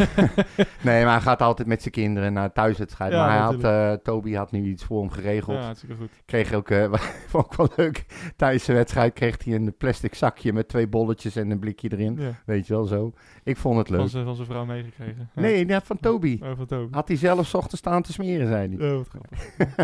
[0.81, 3.17] Nee, maar hij gaat altijd met zijn kinderen naar thuiswedstrijden.
[3.17, 5.57] Ja, maar hij had, eh, Toby had nu iets voor hem geregeld.
[5.57, 6.09] ja, hartstikke goed.
[6.25, 6.93] Kreeg ook, eh,
[7.29, 8.05] vond ik wel leuk,
[8.35, 12.15] tijdens de wedstrijd kreeg hij een plastic zakje met twee bolletjes en een blikje erin.
[12.19, 13.13] Ja, Weet je wel, zo.
[13.43, 14.09] Ik vond het van leuk.
[14.09, 15.29] zijn van zijn vrouw meegekregen.
[15.35, 15.41] Ja.
[15.41, 16.39] Nee, net van Toby.
[16.43, 16.93] Oh, van Toby.
[16.93, 18.89] Had hij zelf ochtends staan te smeren, zei hij.
[18.91, 19.39] Oh, wat grappig.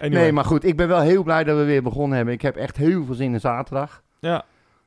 [0.00, 0.22] Anyway.
[0.22, 2.34] Nee, maar goed, ik ben wel heel blij dat we weer begonnen hebben.
[2.34, 3.58] Ik heb echt heel veel zin in zaterdag.
[4.20, 4.44] Ja,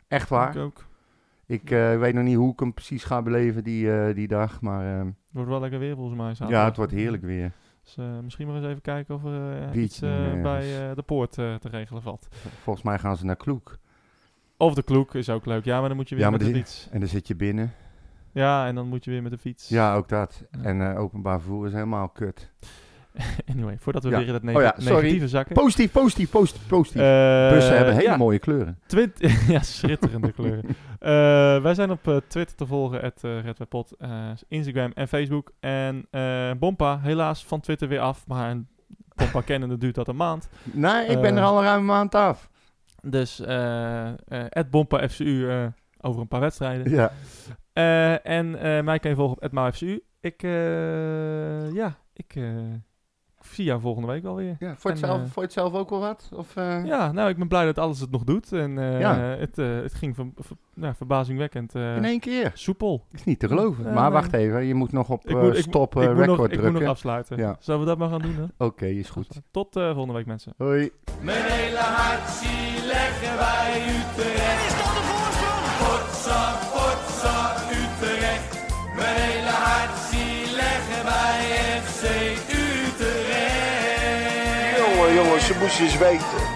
[0.07, 0.55] Echt waar.
[0.55, 0.85] ik ook.
[1.45, 4.61] Ik eh, weet nog niet hoe ik hem precies ga beleven die, eh, die dag.
[4.61, 6.29] Maar ehm, Het wordt wel lekker weer volgens mij.
[6.29, 6.59] zaterdag.
[6.59, 7.51] ja, het wordt heerlijk weer.
[7.83, 9.99] Dus eh, misschien maar eens even kijken of er iets
[10.41, 12.27] bij de poort te regelen valt.
[12.61, 13.77] Volgens mij gaan ze naar Kloek.
[14.57, 15.65] Of de kloek is ook leuk.
[15.65, 16.87] Ja, maar dan moet je weer Ja, met de fiets.
[16.91, 17.73] En dan zit je binnen.
[18.31, 19.69] Ja, en dan moet je weer met de fiets.
[19.69, 20.43] Ja, ook dat.
[20.51, 20.63] Ja.
[20.63, 22.51] En openbaar vervoer is helemaal kut.
[23.51, 24.17] Anyway, voordat we Ja.
[24.17, 24.95] weer in het Oh ja, sorry.
[24.95, 25.55] negatieve zakken.
[25.55, 27.01] Positief, positief, positief, positief.
[27.01, 28.79] Eh, Bussen hebben hele ja, mooie kleuren.
[29.47, 30.63] Ja, schitterende kleuren.
[30.99, 35.51] Eh, wij zijn op eh, Twitter te volgen, at Redwebpot, eh, Instagram en Facebook.
[35.59, 38.27] En eh, Bompa, helaas van Twitter weer af.
[38.27, 38.67] Maar een
[39.15, 40.49] Bompa kennende duurt dat een maand.
[40.63, 42.49] Nee, ik ben Eh, er al een ruime maand af.
[43.01, 44.13] Dus eh eh,
[44.49, 45.65] at Bompa FCU eh,
[46.01, 46.89] over een paar wedstrijden.
[46.91, 47.11] Ja.
[47.73, 50.03] Eh, en eh, mij kan je volgen op @maafcu.
[50.21, 52.43] Ik, eh, ja, ik eh,
[53.53, 54.55] zie jou volgende week wel weer.
[54.59, 56.29] ja voor, het En, zelf, eh, voor het zelf ook wel wat?
[56.35, 58.51] Of, eh, Ja, nou, ik ben blij dat alles het nog doet.
[58.51, 59.15] En eh, Ja.
[59.17, 62.51] het, eh, het ging ver, ver- nou, verbazingwekkend eh, In één keer.
[62.53, 63.05] soepel.
[63.11, 63.83] Is niet te geloven.
[63.83, 64.11] Maar nee.
[64.11, 66.51] wacht even, je moet nog op eh, moet- stop ik, moet record nog, ik moet
[66.59, 66.81] drukken.
[66.81, 67.37] nog afsluiten.
[67.37, 67.55] Ja.
[67.59, 68.35] Zullen we dat maar gaan doen?
[68.35, 68.65] Hè?
[68.65, 69.41] Oké, is goed.
[69.51, 70.53] Tot eh, volgende week, mensen.
[70.57, 70.91] Hoi.
[71.21, 75.02] Mijn hele hart zie leggen wij Utrecht.
[85.63, 86.52] musi zweten.